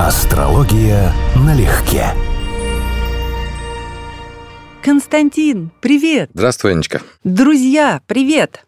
Астрология 0.00 1.12
налегке. 1.36 2.06
Константин, 4.82 5.70
привет! 5.80 6.30
Здравствуй, 6.34 6.72
Анечка. 6.72 7.00
Друзья, 7.22 8.02
привет! 8.08 8.64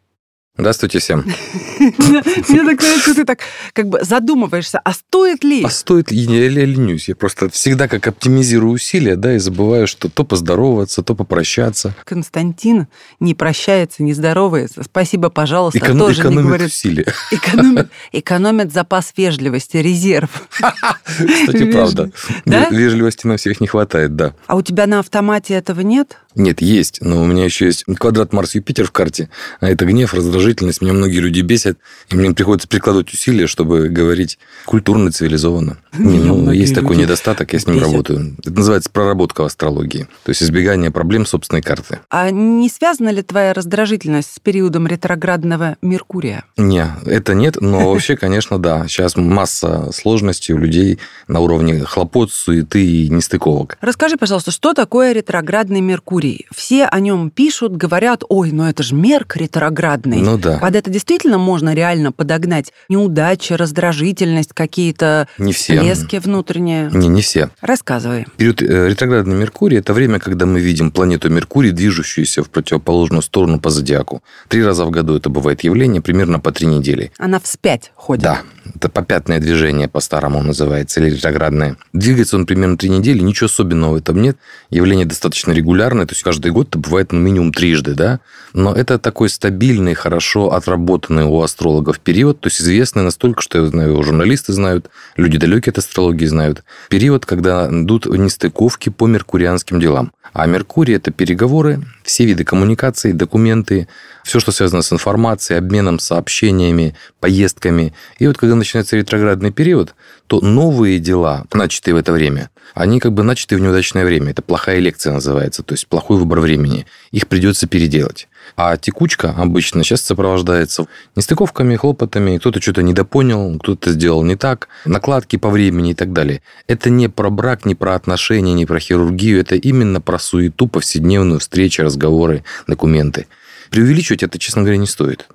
Здравствуйте 0.56 1.00
всем. 1.00 1.24
Мне 1.98 2.64
так 2.64 2.80
нравится, 2.80 3.14
ты 3.14 3.24
так 3.24 3.38
как 3.72 3.88
бы 3.88 4.00
задумываешься, 4.02 4.78
а 4.84 4.92
стоит 4.92 5.44
ли? 5.44 5.62
А 5.64 5.70
стоит 5.70 6.10
ли? 6.10 6.18
Я 6.18 6.48
ленюсь. 6.48 7.08
Я 7.08 7.14
просто 7.16 7.48
всегда 7.50 7.88
как 7.88 8.06
оптимизирую 8.06 8.72
усилия, 8.72 9.16
да, 9.16 9.34
и 9.34 9.38
забываю, 9.38 9.86
что 9.86 10.08
то 10.08 10.24
поздороваться, 10.24 11.02
то 11.02 11.14
попрощаться. 11.14 11.94
Константин 12.04 12.86
не 13.20 13.34
прощается, 13.34 14.02
не 14.02 14.12
здоровается. 14.12 14.82
Спасибо, 14.82 15.30
пожалуйста, 15.30 15.78
Эконом- 15.78 15.98
тоже 15.98 16.16
не 16.16 16.20
экономит 16.22 16.46
говорит. 16.46 16.66
усилия. 16.68 17.06
Экономит, 17.30 17.88
экономит 18.12 18.72
запас 18.72 19.12
вежливости, 19.16 19.76
резерв. 19.78 20.48
Кстати, 21.06 21.70
правда. 21.70 22.10
Да? 22.44 22.68
Вежливости 22.70 23.26
на 23.26 23.36
всех 23.36 23.60
не 23.60 23.66
хватает, 23.66 24.16
да. 24.16 24.34
А 24.46 24.56
у 24.56 24.62
тебя 24.62 24.86
на 24.86 25.00
автомате 25.00 25.54
этого 25.54 25.80
нет? 25.80 26.18
Нет, 26.34 26.60
есть, 26.60 26.98
но 27.00 27.22
у 27.22 27.24
меня 27.26 27.44
еще 27.44 27.64
есть 27.64 27.84
квадрат 27.84 28.34
Марс-Юпитер 28.34 28.86
в 28.86 28.92
карте, 28.92 29.30
а 29.60 29.70
это 29.70 29.86
гнев, 29.86 30.12
раздражительность. 30.12 30.82
Меня 30.82 30.92
многие 30.92 31.20
люди 31.20 31.40
бесят, 31.40 31.75
и 32.10 32.16
мне 32.16 32.32
приходится 32.32 32.68
прикладывать 32.68 33.12
усилия, 33.12 33.46
чтобы 33.46 33.88
говорить 33.88 34.38
культурно, 34.64 35.10
цивилизованно. 35.10 35.78
Не, 35.98 36.18
Меня 36.18 36.32
ну, 36.32 36.50
есть 36.52 36.74
такой 36.74 36.96
недостаток, 36.96 37.52
я 37.52 37.58
с 37.58 37.66
ним 37.66 37.80
работаю. 37.80 38.36
Это 38.38 38.50
называется 38.50 38.90
проработка 38.90 39.42
в 39.42 39.46
астрологии, 39.46 40.08
то 40.24 40.30
есть 40.30 40.42
избегание 40.42 40.90
проблем 40.90 41.26
собственной 41.26 41.62
карты. 41.62 42.00
А 42.10 42.30
не 42.30 42.68
связана 42.68 43.10
ли 43.10 43.22
твоя 43.22 43.52
раздражительность 43.52 44.34
с 44.34 44.38
периодом 44.38 44.86
ретроградного 44.86 45.76
Меркурия? 45.82 46.44
Не, 46.56 46.86
это 47.06 47.34
нет, 47.34 47.56
но 47.60 47.90
вообще, 47.92 48.16
конечно, 48.16 48.58
да. 48.58 48.86
Сейчас 48.88 49.16
масса 49.16 49.90
сложностей 49.92 50.54
у 50.54 50.58
людей 50.58 50.98
на 51.28 51.40
уровне 51.40 51.84
хлопот, 51.84 52.30
суеты 52.30 52.84
и 52.84 53.08
нестыковок. 53.08 53.78
Расскажи, 53.80 54.16
пожалуйста, 54.16 54.50
что 54.50 54.74
такое 54.74 55.12
ретроградный 55.12 55.80
Меркурий? 55.80 56.46
Все 56.54 56.84
о 56.84 57.00
нем 57.00 57.30
пишут, 57.30 57.76
говорят, 57.76 58.22
ой, 58.28 58.52
ну 58.52 58.64
это 58.64 58.82
же 58.82 58.94
Мерк 58.94 59.36
ретроградный. 59.36 60.18
Ну 60.18 60.38
да. 60.38 60.58
Под 60.58 60.76
это 60.76 60.90
действительно 60.90 61.38
можно 61.38 61.65
реально 61.74 62.12
подогнать 62.12 62.72
неудачи, 62.88 63.52
раздражительность, 63.52 64.52
какие-то 64.52 65.28
Не 65.38 65.52
все. 65.52 65.76
всплески 65.76 66.16
внутренние. 66.16 66.90
Не, 66.92 67.08
не 67.08 67.22
все. 67.22 67.50
Рассказывай. 67.60 68.26
Период 68.36 68.62
э, 68.62 68.88
ретроградный 68.88 69.36
Меркурий– 69.36 69.78
это 69.78 69.92
время, 69.94 70.18
когда 70.18 70.46
мы 70.46 70.60
видим 70.60 70.90
планету 70.90 71.28
Меркурий, 71.30 71.70
движущуюся 71.72 72.42
в 72.42 72.50
противоположную 72.50 73.22
сторону 73.22 73.60
по 73.60 73.70
зодиаку. 73.70 74.22
Три 74.48 74.64
раза 74.64 74.84
в 74.84 74.90
году 74.90 75.16
это 75.16 75.28
бывает 75.28 75.64
явление, 75.64 76.02
примерно 76.02 76.40
по 76.40 76.52
три 76.52 76.66
недели. 76.66 77.12
Она 77.18 77.40
вспять 77.40 77.92
ходит. 77.94 78.22
Да, 78.22 78.40
это 78.74 78.88
попятное 78.88 79.38
движение 79.38 79.88
по-старому 79.88 80.42
называется, 80.42 81.00
или 81.00 81.14
ретроградное. 81.14 81.76
Двигается 81.92 82.36
он 82.36 82.46
примерно 82.46 82.76
три 82.76 82.90
недели, 82.90 83.20
ничего 83.20 83.46
особенного 83.46 83.92
в 83.92 83.96
этом 83.96 84.20
нет. 84.20 84.36
Явление 84.70 85.06
достаточно 85.06 85.52
регулярное, 85.52 86.06
то 86.06 86.12
есть 86.12 86.22
каждый 86.22 86.50
год 86.52 86.68
это 86.68 86.78
бывает 86.78 87.12
ну, 87.12 87.20
минимум 87.20 87.52
трижды, 87.52 87.94
да. 87.94 88.20
Но 88.52 88.74
это 88.74 88.98
такой 88.98 89.28
стабильный, 89.28 89.94
хорошо 89.94 90.52
отработанный 90.52 91.24
у 91.24 91.40
астрологов 91.42 92.00
период, 92.00 92.40
то 92.40 92.48
есть 92.48 92.60
известный 92.60 93.02
настолько, 93.02 93.42
что 93.42 93.58
я 93.58 93.66
знаю, 93.66 94.02
журналисты 94.02 94.52
знают, 94.52 94.90
люди 95.16 95.38
далекие 95.38 95.70
от 95.72 95.78
астрологии 95.78 96.26
знают. 96.26 96.64
Период, 96.88 97.26
когда 97.26 97.68
идут 97.70 98.06
нестыковки 98.06 98.88
по 98.88 99.06
меркурианским 99.06 99.78
делам. 99.80 100.12
А 100.32 100.46
Меркурий– 100.46 100.94
это 100.96 101.10
переговоры, 101.10 101.82
все 102.02 102.24
виды 102.26 102.44
коммуникаций, 102.44 103.12
документы, 103.12 103.88
все, 104.22 104.40
что 104.40 104.52
связано 104.52 104.82
с 104.82 104.92
информацией, 104.92 105.58
обменом 105.58 105.98
сообщениями, 105.98 106.94
поездками. 107.20 107.94
И 108.18 108.26
вот 108.26 108.36
когда 108.36 108.55
начинается 108.58 108.96
ретроградный 108.96 109.52
период, 109.52 109.94
то 110.26 110.40
новые 110.40 110.98
дела, 110.98 111.44
начатые 111.52 111.94
в 111.94 111.98
это 111.98 112.12
время, 112.12 112.50
они 112.74 113.00
как 113.00 113.12
бы 113.12 113.22
начаты 113.22 113.56
в 113.56 113.60
неудачное 113.60 114.04
время. 114.04 114.32
Это 114.32 114.42
плохая 114.42 114.78
лекция 114.78 115.12
называется, 115.12 115.62
то 115.62 115.72
есть 115.72 115.86
плохой 115.86 116.18
выбор 116.18 116.40
времени. 116.40 116.86
Их 117.10 117.26
придется 117.26 117.66
переделать. 117.66 118.28
А 118.56 118.76
текучка 118.76 119.34
обычно 119.36 119.82
сейчас 119.82 120.02
сопровождается 120.02 120.86
нестыковками, 121.16 121.76
хлопотами, 121.76 122.38
кто-то 122.38 122.60
что-то 122.60 122.82
недопонял, 122.82 123.58
кто-то 123.58 123.92
сделал 123.92 124.22
не 124.22 124.36
так, 124.36 124.68
накладки 124.84 125.36
по 125.36 125.50
времени 125.50 125.92
и 125.92 125.94
так 125.94 126.12
далее. 126.12 126.42
Это 126.66 126.90
не 126.90 127.08
про 127.08 127.30
брак, 127.30 127.64
не 127.64 127.74
про 127.74 127.94
отношения, 127.94 128.54
не 128.54 128.66
про 128.66 128.78
хирургию, 128.78 129.40
это 129.40 129.56
именно 129.56 130.00
про 130.00 130.18
суету, 130.18 130.68
повседневную 130.68 131.40
встречи, 131.40 131.80
разговоры, 131.80 132.44
документы. 132.66 133.26
Преувеличивать 133.70 134.22
это, 134.22 134.38
честно 134.38 134.62
говоря, 134.62 134.78
не 134.78 134.86
стоит. 134.86 135.26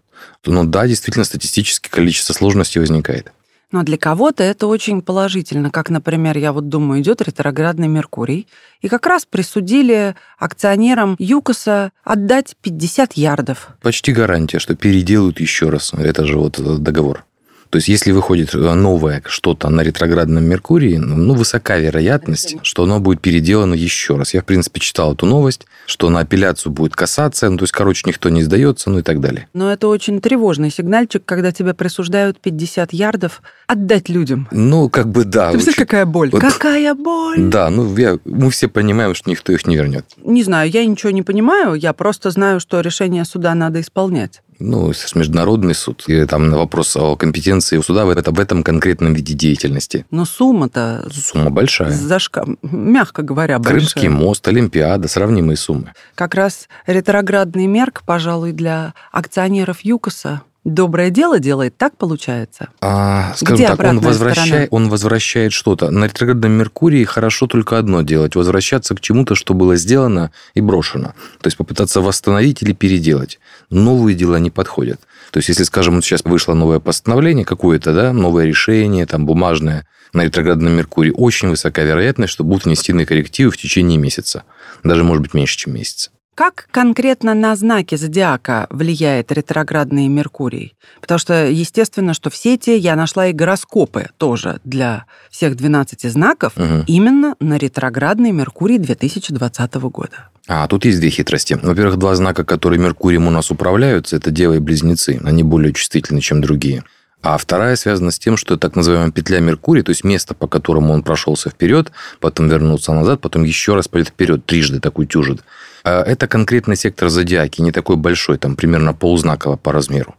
Но 0.45 0.63
да, 0.63 0.87
действительно, 0.87 1.25
статистически 1.25 1.89
количество 1.89 2.33
сложностей 2.33 2.79
возникает. 2.79 3.31
Но 3.71 3.83
для 3.83 3.97
кого-то 3.97 4.43
это 4.43 4.67
очень 4.67 5.01
положительно. 5.01 5.71
Как, 5.71 5.89
например, 5.89 6.37
я 6.37 6.51
вот 6.51 6.67
думаю, 6.67 7.01
идет 7.01 7.21
ретроградный 7.21 7.87
Меркурий, 7.87 8.47
и 8.81 8.89
как 8.89 9.05
раз 9.05 9.25
присудили 9.25 10.15
акционерам 10.37 11.15
ЮКОСа 11.19 11.91
отдать 12.03 12.55
50 12.61 13.13
ярдов. 13.13 13.69
Почти 13.81 14.11
гарантия, 14.11 14.59
что 14.59 14.75
переделают 14.75 15.39
еще 15.39 15.69
раз. 15.69 15.93
Это 15.93 16.25
же 16.25 16.38
вот 16.38 16.59
э, 16.59 16.77
договор. 16.77 17.25
То 17.71 17.77
есть, 17.77 17.87
если 17.87 18.11
выходит 18.11 18.53
э, 18.53 18.73
новое 18.73 19.23
что-то 19.25 19.69
на 19.69 19.81
ретроградном 19.81 20.43
Меркурии, 20.43 20.97
ну, 20.97 21.33
высока 21.33 21.77
вероятность, 21.77 22.57
что 22.63 22.83
оно 22.83 22.99
будет 22.99 23.21
переделано 23.21 23.73
еще 23.73 24.17
раз. 24.17 24.33
Я, 24.33 24.41
в 24.41 24.45
принципе, 24.45 24.79
читал 24.81 25.13
эту 25.13 25.25
новость, 25.25 25.65
что 25.85 26.09
на 26.09 26.19
апелляцию 26.19 26.73
будет 26.73 26.95
касаться, 26.95 27.49
ну, 27.49 27.57
то 27.57 27.63
есть, 27.63 27.71
короче, 27.71 28.03
никто 28.05 28.27
не 28.29 28.43
сдается, 28.43 28.89
ну 28.89 28.99
и 28.99 29.01
так 29.01 29.21
далее. 29.21 29.47
Но 29.53 29.71
это 29.71 29.87
очень 29.87 30.19
тревожный 30.21 30.69
сигнальчик, 30.69 31.23
когда 31.25 31.53
тебе 31.53 31.73
присуждают 31.73 32.39
50 32.41 32.91
ярдов 32.93 33.41
отдать 33.67 34.09
людям. 34.09 34.49
Ну, 34.51 34.89
как 34.89 35.07
бы 35.09 35.23
да. 35.23 35.51
Ты 35.51 35.53
представляешь, 35.53 35.67
очень- 35.77 35.85
какая 35.85 36.05
боль? 36.05 36.29
Вот- 36.29 36.41
Какая 36.41 36.93
боль! 36.93 37.38
Да, 37.39 37.69
ну, 37.69 37.95
я- 37.95 38.19
мы 38.25 38.51
все 38.51 38.67
понимаем, 38.67 39.15
что 39.15 39.29
никто 39.29 39.53
их 39.53 39.65
не 39.65 39.77
вернет. 39.77 40.05
Не 40.23 40.43
знаю, 40.43 40.69
я 40.69 40.85
ничего 40.85 41.11
не 41.11 41.23
понимаю, 41.23 41.75
я 41.75 41.93
просто 41.93 42.31
знаю, 42.31 42.59
что 42.59 42.81
решение 42.81 43.23
суда 43.23 43.55
надо 43.55 43.79
исполнять. 43.79 44.41
Ну, 44.61 44.94
международный 45.16 45.73
суд, 45.73 46.03
и 46.07 46.25
там 46.25 46.49
на 46.49 46.57
вопрос 46.57 46.95
о 46.95 47.16
компетенции 47.16 47.77
у 47.77 47.83
суда 47.83 48.05
в, 48.05 48.09
это, 48.09 48.31
в 48.31 48.39
этом 48.39 48.63
конкретном 48.63 49.13
виде 49.13 49.33
деятельности. 49.33 50.05
Но 50.11 50.25
сумма-то 50.25 51.07
Сумма 51.11 51.49
большая. 51.49 51.91
зашка, 51.91 52.45
мягко 52.61 53.23
говоря, 53.23 53.59
Крымский 53.59 54.07
большая. 54.09 54.25
мост, 54.25 54.47
Олимпиада, 54.47 55.07
сравнимые 55.07 55.57
суммы. 55.57 55.94
Как 56.16 56.35
раз 56.35 56.67
ретроградный 56.85 57.66
мерк, 57.67 58.03
пожалуй, 58.05 58.51
для 58.51 58.94
акционеров 59.11 59.81
ЮКОСа 59.81 60.41
доброе 60.63 61.09
дело 61.09 61.39
делает, 61.39 61.77
так 61.77 61.97
получается? 61.97 62.69
А, 62.81 63.33
скажем 63.35 63.55
Где 63.55 63.67
так, 63.67 63.79
он 63.79 63.99
возвращает, 63.99 64.69
он 64.72 64.89
возвращает 64.89 65.53
что-то. 65.53 65.89
На 65.91 66.05
ретроградном 66.05 66.51
Меркурии 66.51 67.03
хорошо 67.03 67.47
только 67.47 67.77
одно 67.77 68.01
делать– 68.01 68.35
возвращаться 68.35 68.95
к 68.95 69.01
чему-то, 69.01 69.35
что 69.35 69.53
было 69.53 69.75
сделано 69.75 70.31
и 70.53 70.61
брошено. 70.61 71.13
То 71.41 71.47
есть 71.47 71.57
попытаться 71.57 72.01
восстановить 72.01 72.61
или 72.61 72.73
переделать. 72.73 73.39
Новые 73.69 74.16
дела 74.16 74.39
не 74.39 74.50
подходят. 74.50 75.00
То 75.31 75.38
есть, 75.38 75.50
если, 75.50 75.63
скажем, 75.63 75.95
вот 75.95 76.05
сейчас 76.05 76.23
вышло 76.25 76.53
новое 76.53 76.79
постановление 76.79 77.45
какое-то, 77.45 77.94
да, 77.94 78.13
новое 78.13 78.45
решение, 78.45 79.05
там, 79.05 79.25
бумажное, 79.25 79.88
на 80.13 80.25
ретроградном 80.25 80.73
Меркурии, 80.73 81.13
очень 81.16 81.50
высока 81.50 81.83
вероятность, 81.83 82.33
что 82.33 82.44
будут 82.44 82.66
внесены 82.66 83.05
коррективы 83.05 83.51
в 83.51 83.57
течение 83.57 83.97
месяца. 83.97 84.44
Даже, 84.83 85.03
может 85.03 85.23
быть, 85.23 85.33
меньше, 85.33 85.57
чем 85.57 85.73
месяц. 85.73 86.11
Как 86.34 86.68
конкретно 86.72 87.34
на 87.34 87.56
знаки 87.58 87.96
зодиака 87.96 88.68
влияет 88.69 89.34
ретроградный 89.34 90.08
Меркурий? 90.08 90.75
Потому 91.02 91.19
что, 91.19 91.46
естественно, 91.47 92.14
что 92.14 92.30
в 92.30 92.38
сети 92.38 92.69
я 92.72 92.96
нашла 92.96 93.28
и 93.28 93.34
гороскопы 93.34 94.09
тоже 94.18 94.62
для 94.64 95.06
всех 95.30 95.58
12 95.58 96.09
знаков 96.09 96.53
Мгм. 96.56 96.86
именно 96.88 97.36
на 97.42 97.58
ретроградный 97.58 98.31
Меркурий 98.31 98.78
2020 98.78 99.90
года. 99.90 100.30
А, 100.47 100.68
тут 100.68 100.86
есть 100.86 101.00
две 101.02 101.09
хитрости. 101.09 101.59
Во-первых, 101.62 101.97
два 101.97 102.16
знака, 102.16 102.46
которые 102.46 102.80
Меркурием 102.80 103.28
у 103.28 103.31
нас 103.31 103.52
управляются, 103.52 104.16
это 104.16 104.31
Дева 104.31 104.53
и 104.53 104.59
Близнецы. 104.59 105.19
Они 105.25 105.44
более 105.44 105.74
чувствительны, 105.74 106.22
чем 106.22 106.42
другие. 106.42 106.84
А 107.22 107.38
вторая 107.38 107.75
связана 107.75 108.09
с 108.09 108.18
тем, 108.18 108.36
что 108.38 108.58
так 108.58 108.75
называемая 108.75 109.12
петля 109.12 109.40
Меркурия, 109.42 109.84
то 109.84 109.92
есть 109.92 110.03
место, 110.03 110.34
по 110.34 110.48
которому 110.48 110.94
он 110.94 111.04
прошелся 111.04 111.50
вперед, 111.50 111.92
потом 112.19 112.48
вернулся 112.48 112.94
назад, 112.94 113.22
потом 113.22 113.44
еще 113.44 113.75
раз 113.75 113.88
пойдет 113.89 114.10
вперед, 114.10 114.45
трижды 114.45 114.80
так 114.80 114.98
утюжит. 114.98 115.44
А 115.83 116.04
Это 116.04 116.28
конкретный 116.28 116.75
сектор 116.75 117.10
зодиаки, 117.10 117.62
не 117.62 117.72
такой 117.72 117.95
большой, 117.95 118.38
там 118.38 118.56
примерно 118.56 118.94
ползнаково 118.94 119.56
по 119.57 119.72
размеру. 119.72 120.16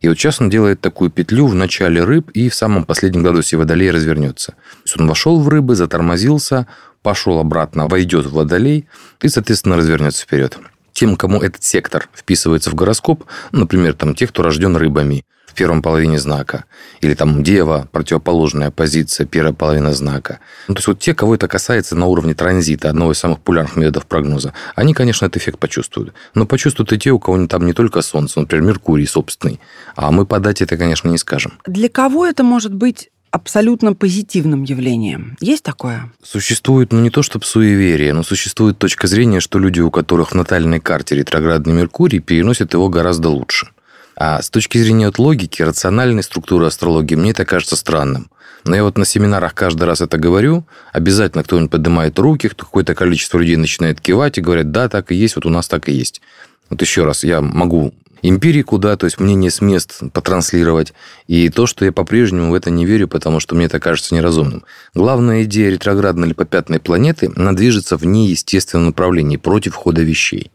И 0.00 0.08
вот 0.08 0.16
сейчас 0.16 0.40
он 0.40 0.48
делает 0.48 0.80
такую 0.80 1.10
петлю 1.10 1.46
в 1.46 1.54
начале 1.54 2.04
рыб 2.04 2.30
и 2.30 2.48
в 2.48 2.54
самом 2.54 2.84
последнем 2.84 3.22
градусе 3.22 3.56
водолей 3.56 3.90
развернется. 3.90 4.52
То 4.52 4.82
есть 4.84 5.00
он 5.00 5.08
вошел 5.08 5.40
в 5.40 5.48
рыбы, 5.48 5.74
затормозился, 5.74 6.68
пошел 7.02 7.38
обратно, 7.38 7.88
войдет 7.88 8.26
в 8.26 8.34
водолей 8.34 8.86
и, 9.20 9.28
соответственно, 9.28 9.76
развернется 9.76 10.22
вперед. 10.22 10.56
Тем, 10.98 11.14
кому 11.14 11.40
этот 11.40 11.62
сектор 11.62 12.08
вписывается 12.12 12.70
в 12.70 12.74
гороскоп, 12.74 13.22
например, 13.52 13.94
там, 13.94 14.16
те, 14.16 14.26
кто 14.26 14.42
рожден 14.42 14.76
рыбами, 14.76 15.24
в 15.46 15.54
первом 15.54 15.80
половине 15.80 16.18
знака, 16.18 16.64
или 17.00 17.14
там 17.14 17.44
дева, 17.44 17.88
противоположная 17.92 18.72
позиция, 18.72 19.24
первая 19.24 19.52
половина 19.52 19.94
знака. 19.94 20.40
Ну, 20.66 20.74
то 20.74 20.78
есть 20.78 20.88
вот 20.88 20.98
те, 20.98 21.14
кого 21.14 21.36
это 21.36 21.46
касается 21.46 21.94
на 21.94 22.06
уровне 22.06 22.34
транзита, 22.34 22.90
одного 22.90 23.12
из 23.12 23.18
самых 23.18 23.38
популярных 23.38 23.76
методов 23.76 24.06
прогноза, 24.06 24.54
они, 24.74 24.92
конечно, 24.92 25.24
этот 25.26 25.40
эффект 25.40 25.60
почувствуют. 25.60 26.14
Но 26.34 26.46
почувствуют 26.46 26.92
и 26.92 26.98
те, 26.98 27.12
у 27.12 27.20
кого 27.20 27.46
там 27.46 27.64
не 27.64 27.74
только 27.74 28.02
Солнце, 28.02 28.40
например, 28.40 28.64
Меркурий 28.64 29.06
собственный. 29.06 29.60
А 29.94 30.10
мы 30.10 30.26
по 30.26 30.40
дате 30.40 30.64
это, 30.64 30.76
конечно, 30.76 31.08
не 31.08 31.18
скажем. 31.18 31.60
Для 31.64 31.88
кого 31.88 32.26
это 32.26 32.42
может 32.42 32.74
быть 32.74 33.10
абсолютно 33.30 33.94
позитивным 33.94 34.64
явлением. 34.64 35.36
Есть 35.40 35.62
такое? 35.62 36.12
Существует, 36.22 36.92
ну 36.92 37.00
не 37.00 37.10
то 37.10 37.22
чтобы 37.22 37.44
суеверие, 37.44 38.12
но 38.12 38.22
существует 38.22 38.78
точка 38.78 39.06
зрения, 39.06 39.40
что 39.40 39.58
люди, 39.58 39.80
у 39.80 39.90
которых 39.90 40.32
в 40.32 40.34
натальной 40.34 40.80
карте 40.80 41.14
ретроградный 41.14 41.74
Меркурий, 41.74 42.20
переносят 42.20 42.74
его 42.74 42.88
гораздо 42.88 43.28
лучше. 43.28 43.68
А 44.16 44.42
с 44.42 44.50
точки 44.50 44.78
зрения 44.78 45.06
вот 45.06 45.18
логики, 45.18 45.62
рациональной 45.62 46.22
структуры 46.22 46.66
астрологии, 46.66 47.14
мне 47.14 47.30
это 47.30 47.44
кажется 47.44 47.76
странным. 47.76 48.30
Но 48.64 48.74
я 48.74 48.82
вот 48.82 48.98
на 48.98 49.04
семинарах 49.04 49.54
каждый 49.54 49.84
раз 49.84 50.00
это 50.00 50.18
говорю, 50.18 50.66
обязательно 50.92 51.44
кто-нибудь 51.44 51.70
поднимает 51.70 52.18
руки, 52.18 52.48
какое-то 52.48 52.94
количество 52.94 53.38
людей 53.38 53.56
начинает 53.56 54.00
кивать 54.00 54.38
и 54.38 54.40
говорят, 54.40 54.72
да, 54.72 54.88
так 54.88 55.12
и 55.12 55.14
есть, 55.14 55.36
вот 55.36 55.46
у 55.46 55.50
нас 55.50 55.68
так 55.68 55.88
и 55.88 55.92
есть. 55.92 56.20
Вот 56.68 56.82
еще 56.82 57.04
раз, 57.04 57.24
я 57.24 57.40
могу 57.40 57.94
эмпирику, 58.22 58.78
да, 58.78 58.96
то 58.96 59.04
есть 59.06 59.20
мнение 59.20 59.50
с 59.50 59.60
мест 59.60 60.00
потранслировать. 60.12 60.92
И 61.26 61.48
то, 61.48 61.66
что 61.66 61.84
я 61.84 61.92
по-прежнему 61.92 62.50
в 62.50 62.54
это 62.54 62.70
не 62.70 62.84
верю, 62.84 63.08
потому 63.08 63.40
что 63.40 63.54
мне 63.54 63.66
это 63.66 63.80
кажется 63.80 64.14
неразумным. 64.14 64.64
Главная 64.94 65.44
идея 65.44 65.70
ретроградной 65.70 66.28
или 66.28 66.34
попятной 66.34 66.80
планеты, 66.80 67.30
она 67.36 67.52
движется 67.52 67.96
в 67.96 68.04
неестественном 68.04 68.86
направлении, 68.86 69.36
против 69.36 69.74
хода 69.74 70.02
вещей. 70.02 70.50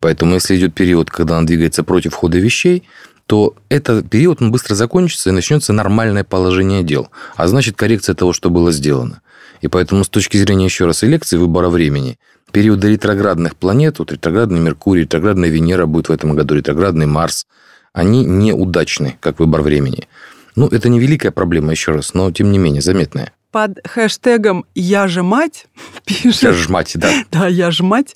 Поэтому, 0.00 0.34
если 0.34 0.56
идет 0.56 0.74
период, 0.74 1.10
когда 1.10 1.38
она 1.38 1.46
двигается 1.46 1.82
против 1.82 2.14
хода 2.14 2.38
вещей, 2.38 2.84
то 3.26 3.54
этот 3.68 4.08
период 4.08 4.40
он 4.40 4.50
быстро 4.52 4.74
закончится 4.74 5.28
и 5.28 5.32
начнется 5.32 5.72
нормальное 5.72 6.24
положение 6.24 6.82
дел, 6.82 7.10
а 7.36 7.46
значит 7.46 7.76
коррекция 7.76 8.14
того, 8.14 8.32
что 8.32 8.48
было 8.48 8.72
сделано. 8.72 9.20
И 9.60 9.68
поэтому 9.68 10.04
с 10.04 10.08
точки 10.08 10.36
зрения 10.38 10.64
еще 10.64 10.86
раз 10.86 11.04
элекции 11.04 11.36
выбора 11.36 11.68
времени, 11.68 12.18
периоды 12.52 12.90
ретроградных 12.92 13.56
планет, 13.56 13.98
вот 13.98 14.12
ретроградный 14.12 14.60
Меркурий, 14.60 15.02
ретроградная 15.02 15.48
Венера 15.48 15.86
будет 15.86 16.08
в 16.08 16.12
этом 16.12 16.34
году, 16.34 16.54
ретроградный 16.54 17.06
Марс, 17.06 17.46
они 17.92 18.24
неудачны, 18.24 19.16
как 19.20 19.38
выбор 19.40 19.62
времени. 19.62 20.08
Ну, 20.56 20.66
это 20.66 20.88
не 20.88 20.98
великая 20.98 21.30
проблема, 21.30 21.70
еще 21.70 21.92
раз, 21.92 22.14
но 22.14 22.30
тем 22.32 22.50
не 22.50 22.58
менее 22.58 22.82
заметная. 22.82 23.32
Под 23.50 23.78
хэштегом 23.86 24.66
«Я 24.74 25.08
же 25.08 25.22
мать» 25.22 25.66
пишет... 26.04 26.42
Я 26.42 26.52
же 26.52 26.68
мать, 26.68 26.92
да. 26.94 27.10
Да, 27.30 27.48
я 27.48 27.70
же 27.70 27.82
мать. 27.82 28.14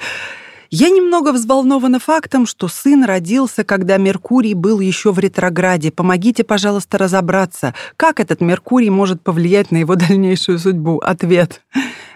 Я 0.75 0.89
немного 0.89 1.33
взволнована 1.33 1.99
фактом, 1.99 2.47
что 2.47 2.67
сын 2.67 3.05
родился, 3.05 3.63
когда 3.63 3.99
Меркурий 3.99 4.55
был 4.55 4.81
еще 4.81 5.13
в 5.13 5.19
ретрограде. 5.19 5.91
Помогите, 5.91 6.45
пожалуйста, 6.45 6.97
разобраться, 6.97 7.75
как 7.99 8.21
этот 8.21 8.41
Меркурий 8.41 8.89
может 8.89 9.21
повлиять 9.21 9.71
на 9.71 9.77
его 9.77 9.97
дальнейшую 9.97 10.59
судьбу. 10.59 10.99
Ответ. 10.99 11.61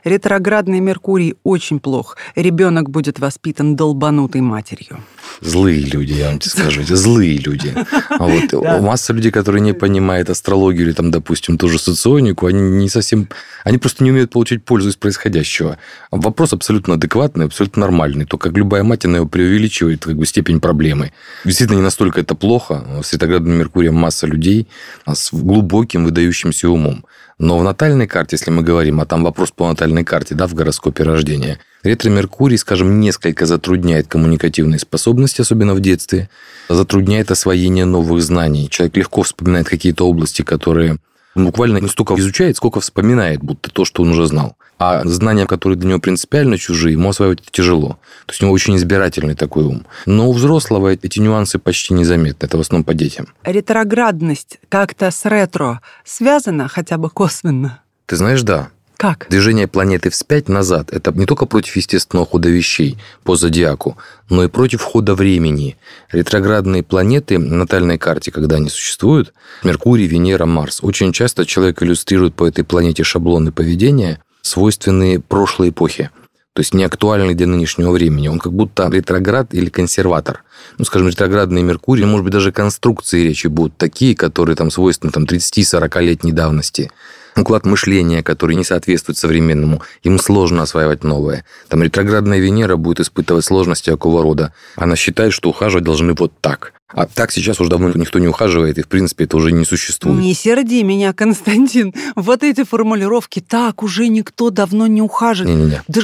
Ретроградный 0.06 0.78
Меркурий 0.78 1.34
очень 1.42 1.80
плох. 1.80 2.16
Ребенок 2.36 2.88
будет 2.90 3.18
воспитан 3.18 3.74
долбанутой 3.74 4.40
матерью. 4.40 5.02
Злые 5.40 5.80
люди, 5.80 6.12
я 6.12 6.28
вам 6.28 6.40
скажу. 6.40 6.82
Злые 6.84 7.38
люди. 7.38 7.74
А 8.10 8.24
вот 8.24 8.50
да. 8.62 8.80
масса 8.80 9.12
людей, 9.12 9.32
которые 9.32 9.62
не 9.62 9.72
понимают 9.72 10.30
астрологию 10.30 10.86
или, 10.86 10.92
там, 10.92 11.10
допустим, 11.10 11.58
ту 11.58 11.68
же 11.68 11.80
соционику, 11.80 12.46
они 12.46 12.62
не 12.62 12.88
совсем... 12.88 13.28
Они 13.64 13.78
просто 13.78 14.04
не 14.04 14.12
умеют 14.12 14.30
получить 14.30 14.64
пользу 14.64 14.90
из 14.90 14.96
происходящего. 14.96 15.76
Вопрос 16.12 16.52
абсолютно 16.52 16.94
адекватный, 16.94 17.46
абсолютно 17.46 17.80
нормальный. 17.80 18.26
Только 18.26 18.50
как 18.50 18.56
любая 18.56 18.84
мать, 18.84 19.04
она 19.04 19.16
его 19.16 19.26
преувеличивает 19.26 20.04
как 20.04 20.16
бы, 20.16 20.24
степень 20.24 20.60
проблемы. 20.60 21.12
Действительно, 21.44 21.78
не 21.78 21.82
настолько 21.82 22.20
это 22.20 22.36
плохо. 22.36 22.86
С 23.02 23.12
ретроградным 23.12 23.58
Меркурием 23.58 23.96
масса 23.96 24.28
людей 24.28 24.68
с 25.04 25.32
глубоким, 25.32 26.04
выдающимся 26.04 26.70
умом. 26.70 27.04
Но 27.38 27.58
в 27.58 27.64
натальной 27.64 28.06
карте, 28.06 28.36
если 28.36 28.50
мы 28.50 28.62
говорим, 28.62 29.00
а 29.00 29.06
там 29.06 29.22
вопрос 29.22 29.50
по 29.50 29.68
натальной 29.68 30.04
карте, 30.04 30.34
да, 30.34 30.46
в 30.46 30.54
гороскопе 30.54 31.02
рождения, 31.02 31.58
ретро-меркурий, 31.82 32.56
скажем, 32.56 32.98
несколько 32.98 33.44
затрудняет 33.44 34.06
коммуникативные 34.06 34.78
способности, 34.78 35.42
особенно 35.42 35.74
в 35.74 35.80
детстве, 35.80 36.30
затрудняет 36.70 37.30
освоение 37.30 37.84
новых 37.84 38.22
знаний. 38.22 38.70
Человек 38.70 38.96
легко 38.96 39.22
вспоминает 39.22 39.68
какие-то 39.68 40.08
области, 40.08 40.40
которые 40.42 40.96
он 41.36 41.44
буквально 41.44 41.78
не 41.78 41.88
столько 41.88 42.14
изучает, 42.14 42.56
сколько 42.56 42.80
вспоминает, 42.80 43.42
будто 43.42 43.70
то, 43.70 43.84
что 43.84 44.02
он 44.02 44.10
уже 44.10 44.26
знал. 44.26 44.56
А 44.78 45.04
знания, 45.04 45.46
которые 45.46 45.78
для 45.78 45.90
него 45.90 46.00
принципиально 46.00 46.58
чужие, 46.58 46.92
ему 46.92 47.10
осваивать 47.10 47.42
тяжело. 47.50 47.98
То 48.26 48.32
есть 48.32 48.42
у 48.42 48.46
него 48.46 48.54
очень 48.54 48.76
избирательный 48.76 49.34
такой 49.34 49.64
ум. 49.64 49.86
Но 50.04 50.28
у 50.28 50.32
взрослого 50.32 50.92
эти 50.92 51.18
нюансы 51.18 51.58
почти 51.58 51.94
незаметны. 51.94 52.44
Это 52.44 52.58
в 52.58 52.60
основном 52.60 52.84
по 52.84 52.94
детям. 52.94 53.28
Ретроградность 53.44 54.58
как-то 54.68 55.10
с 55.10 55.24
ретро 55.24 55.80
связана 56.04 56.68
хотя 56.68 56.98
бы 56.98 57.08
косвенно? 57.08 57.80
Ты 58.06 58.16
знаешь, 58.16 58.42
да. 58.42 58.68
Как? 58.96 59.26
Движение 59.28 59.68
планеты 59.68 60.08
вспять 60.08 60.48
назад– 60.48 60.90
это 60.90 61.12
не 61.12 61.26
только 61.26 61.44
против 61.44 61.76
естественного 61.76 62.26
хода 62.26 62.48
вещей 62.48 62.98
по 63.24 63.36
зодиаку, 63.36 63.98
но 64.30 64.44
и 64.44 64.48
против 64.48 64.82
хода 64.82 65.14
времени. 65.14 65.76
Ретроградные 66.12 66.82
планеты 66.82 67.38
на 67.38 67.56
натальной 67.56 67.98
карте, 67.98 68.30
когда 68.30 68.56
они 68.56 68.70
существуют, 68.70 69.34
Меркурий, 69.62 70.06
Венера, 70.06 70.46
Марс, 70.46 70.78
очень 70.82 71.12
часто 71.12 71.44
человек 71.44 71.82
иллюстрирует 71.82 72.34
по 72.34 72.46
этой 72.46 72.64
планете 72.64 73.02
шаблоны 73.02 73.52
поведения, 73.52 74.20
свойственные 74.42 75.20
прошлой 75.20 75.70
эпохе 75.70 76.10
то 76.56 76.60
есть 76.60 76.72
не 76.72 76.84
актуальный 76.84 77.34
для 77.34 77.46
нынешнего 77.46 77.90
времени. 77.90 78.28
Он 78.28 78.38
как 78.38 78.54
будто 78.54 78.88
ретроград 78.88 79.52
или 79.52 79.68
консерватор. 79.68 80.42
Ну, 80.78 80.86
скажем, 80.86 81.08
ретроградный 81.08 81.60
Меркурий, 81.60 82.06
может 82.06 82.24
быть, 82.24 82.32
даже 82.32 82.50
конструкции 82.50 83.24
речи 83.24 83.48
будут 83.48 83.76
такие, 83.76 84.16
которые 84.16 84.56
там 84.56 84.70
свойственны 84.70 85.12
там, 85.12 85.24
30-40-летней 85.24 86.32
давности 86.32 86.90
уклад 87.36 87.66
мышления, 87.66 88.22
который 88.22 88.56
не 88.56 88.64
соответствует 88.64 89.18
современному, 89.18 89.82
ему 90.02 90.18
сложно 90.18 90.62
осваивать 90.62 91.04
новое. 91.04 91.44
Там 91.68 91.82
ретроградная 91.82 92.38
Венера 92.38 92.76
будет 92.76 93.00
испытывать 93.00 93.44
сложности 93.44 93.90
какого 93.90 94.22
рода. 94.22 94.52
Она 94.76 94.96
считает, 94.96 95.32
что 95.32 95.50
ухаживать 95.50 95.84
должны 95.84 96.14
вот 96.14 96.32
так. 96.40 96.72
А 96.88 97.06
так 97.06 97.32
сейчас 97.32 97.60
уже 97.60 97.68
давно 97.68 97.90
никто 97.94 98.20
не 98.20 98.28
ухаживает, 98.28 98.78
и, 98.78 98.82
в 98.82 98.86
принципе, 98.86 99.24
это 99.24 99.36
уже 99.36 99.50
не 99.50 99.64
существует. 99.64 100.20
Не 100.20 100.34
серди 100.34 100.84
меня, 100.84 101.12
Константин. 101.12 101.92
Вот 102.14 102.44
эти 102.44 102.62
формулировки, 102.62 103.40
так 103.40 103.82
уже 103.82 104.06
никто 104.06 104.50
давно 104.50 104.86
не 104.86 105.02
ухаживает. 105.02 105.56
Не-не-не. 105.56 105.82
Да, 105.88 106.00